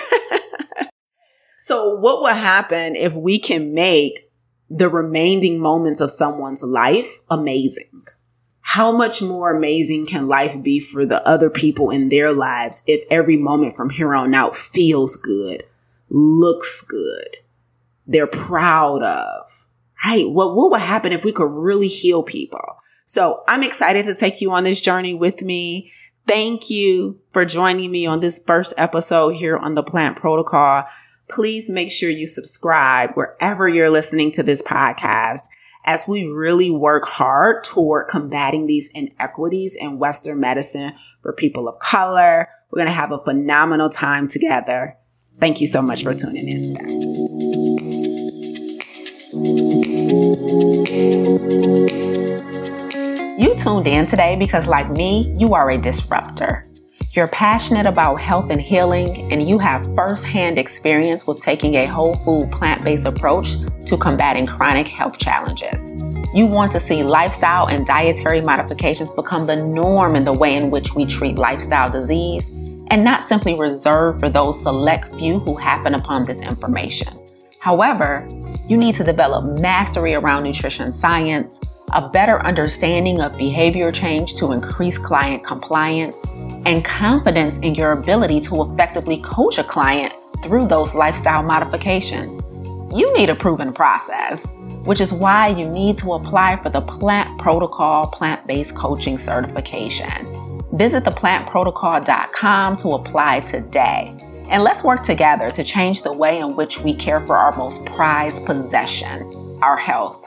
so 1.61 1.95
what 1.95 2.21
will 2.21 2.33
happen 2.33 2.95
if 2.95 3.13
we 3.13 3.39
can 3.39 3.73
make 3.73 4.29
the 4.69 4.89
remaining 4.89 5.59
moments 5.59 6.01
of 6.01 6.11
someone's 6.11 6.63
life 6.63 7.21
amazing? 7.29 8.03
How 8.65 8.95
much 8.95 9.21
more 9.21 9.55
amazing 9.55 10.05
can 10.05 10.27
life 10.27 10.61
be 10.63 10.79
for 10.79 11.05
the 11.05 11.25
other 11.27 11.49
people 11.49 11.91
in 11.91 12.09
their 12.09 12.31
lives 12.31 12.81
if 12.87 13.03
every 13.11 13.37
moment 13.37 13.75
from 13.75 13.89
here 13.89 14.15
on 14.15 14.33
out 14.33 14.55
feels 14.55 15.15
good, 15.15 15.63
looks 16.09 16.81
good, 16.81 17.37
they're 18.07 18.27
proud 18.27 19.03
of. 19.03 19.67
Right? 20.05 20.29
What, 20.29 20.55
what 20.55 20.71
would 20.71 20.81
happen 20.81 21.13
if 21.13 21.23
we 21.23 21.31
could 21.31 21.49
really 21.49 21.87
heal 21.87 22.23
people? 22.23 22.77
So 23.05 23.43
I'm 23.47 23.63
excited 23.63 24.05
to 24.05 24.15
take 24.15 24.41
you 24.41 24.51
on 24.51 24.63
this 24.63 24.81
journey 24.81 25.13
with 25.13 25.41
me. 25.41 25.91
Thank 26.27 26.69
you 26.69 27.19
for 27.31 27.45
joining 27.45 27.91
me 27.91 28.05
on 28.05 28.19
this 28.19 28.39
first 28.39 28.73
episode 28.77 29.29
here 29.35 29.57
on 29.57 29.75
the 29.75 29.83
Plant 29.83 30.17
Protocol. 30.17 30.85
Please 31.29 31.69
make 31.69 31.91
sure 31.91 32.09
you 32.09 32.27
subscribe 32.27 33.13
wherever 33.13 33.67
you're 33.67 33.89
listening 33.89 34.31
to 34.33 34.43
this 34.43 34.61
podcast 34.61 35.47
as 35.85 36.07
we 36.07 36.25
really 36.25 36.71
work 36.71 37.05
hard 37.05 37.63
toward 37.63 38.07
combating 38.07 38.67
these 38.67 38.89
inequities 38.93 39.75
in 39.75 39.99
Western 39.99 40.39
medicine 40.39 40.93
for 41.21 41.33
people 41.33 41.67
of 41.67 41.79
color. 41.79 42.47
We're 42.71 42.77
going 42.77 42.87
to 42.87 42.93
have 42.93 43.11
a 43.11 43.23
phenomenal 43.23 43.89
time 43.89 44.27
together. 44.27 44.97
Thank 45.39 45.59
you 45.61 45.67
so 45.67 45.81
much 45.81 46.03
for 46.03 46.13
tuning 46.13 46.47
in 46.47 46.75
today. 46.75 47.32
You 53.37 53.53
tuned 53.55 53.85
in 53.85 54.07
today 54.07 54.35
because, 54.39 54.65
like 54.65 54.89
me, 54.89 55.31
you 55.37 55.53
are 55.53 55.69
a 55.69 55.77
disruptor. 55.77 56.63
You're 57.11 57.27
passionate 57.27 57.85
about 57.85 58.19
health 58.19 58.49
and 58.49 58.59
healing, 58.59 59.31
and 59.31 59.47
you 59.47 59.59
have 59.59 59.85
firsthand 59.95 60.57
experience 60.57 61.27
with 61.27 61.43
taking 61.43 61.75
a 61.75 61.85
whole 61.85 62.15
food 62.25 62.51
plant 62.51 62.83
based 62.83 63.05
approach 63.05 63.57
to 63.85 63.97
combating 63.97 64.47
chronic 64.47 64.87
health 64.87 65.19
challenges. 65.19 65.91
You 66.33 66.47
want 66.47 66.71
to 66.71 66.79
see 66.79 67.03
lifestyle 67.03 67.67
and 67.67 67.85
dietary 67.85 68.41
modifications 68.41 69.13
become 69.13 69.45
the 69.45 69.57
norm 69.57 70.15
in 70.15 70.23
the 70.25 70.33
way 70.33 70.55
in 70.55 70.71
which 70.71 70.95
we 70.95 71.05
treat 71.05 71.37
lifestyle 71.37 71.91
disease, 71.91 72.49
and 72.89 73.03
not 73.03 73.21
simply 73.21 73.53
reserved 73.59 74.19
for 74.19 74.29
those 74.29 74.59
select 74.59 75.13
few 75.13 75.37
who 75.37 75.55
happen 75.55 75.93
upon 75.93 76.23
this 76.23 76.39
information. 76.39 77.13
However, 77.59 78.27
you 78.67 78.77
need 78.77 78.95
to 78.95 79.03
develop 79.03 79.59
mastery 79.59 80.13
around 80.13 80.43
nutrition 80.43 80.93
science, 80.93 81.59
a 81.93 82.09
better 82.09 82.43
understanding 82.45 83.19
of 83.19 83.37
behavior 83.37 83.91
change 83.91 84.35
to 84.35 84.51
increase 84.51 84.97
client 84.97 85.43
compliance, 85.43 86.17
and 86.65 86.83
confidence 86.85 87.57
in 87.59 87.75
your 87.75 87.91
ability 87.91 88.39
to 88.39 88.63
effectively 88.63 89.21
coach 89.21 89.57
a 89.57 89.63
client 89.63 90.13
through 90.43 90.67
those 90.67 90.93
lifestyle 90.93 91.43
modifications. 91.43 92.41
You 92.93 93.11
need 93.13 93.29
a 93.29 93.35
proven 93.35 93.73
process, 93.73 94.45
which 94.85 95.01
is 95.01 95.11
why 95.11 95.49
you 95.49 95.67
need 95.69 95.97
to 95.99 96.13
apply 96.13 96.61
for 96.61 96.69
the 96.69 96.81
Plant 96.81 97.39
Protocol 97.39 98.07
Plant 98.07 98.47
Based 98.47 98.75
Coaching 98.75 99.17
Certification. 99.17 100.61
Visit 100.73 101.03
theplantprotocol.com 101.03 102.77
to 102.77 102.89
apply 102.89 103.41
today. 103.41 104.15
And 104.49 104.63
let's 104.63 104.83
work 104.83 105.03
together 105.03 105.51
to 105.51 105.63
change 105.63 106.03
the 106.03 106.13
way 106.13 106.39
in 106.39 106.55
which 106.55 106.79
we 106.79 106.93
care 106.93 107.21
for 107.25 107.37
our 107.37 107.55
most 107.55 107.83
prized 107.85 108.45
possession, 108.45 109.59
our 109.61 109.77
health. 109.77 110.25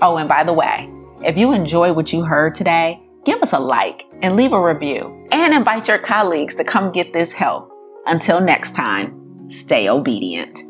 Oh, 0.00 0.16
and 0.16 0.28
by 0.28 0.44
the 0.44 0.52
way, 0.52 0.90
if 1.24 1.36
you 1.36 1.52
enjoy 1.52 1.92
what 1.92 2.12
you 2.12 2.22
heard 2.22 2.54
today, 2.54 3.02
give 3.24 3.42
us 3.42 3.52
a 3.52 3.58
like 3.58 4.06
and 4.22 4.36
leave 4.36 4.52
a 4.52 4.60
review 4.60 5.26
and 5.32 5.52
invite 5.52 5.88
your 5.88 5.98
colleagues 5.98 6.54
to 6.54 6.64
come 6.64 6.92
get 6.92 7.12
this 7.12 7.32
help. 7.32 7.70
Until 8.06 8.40
next 8.40 8.74
time, 8.74 9.50
stay 9.50 9.88
obedient. 9.88 10.67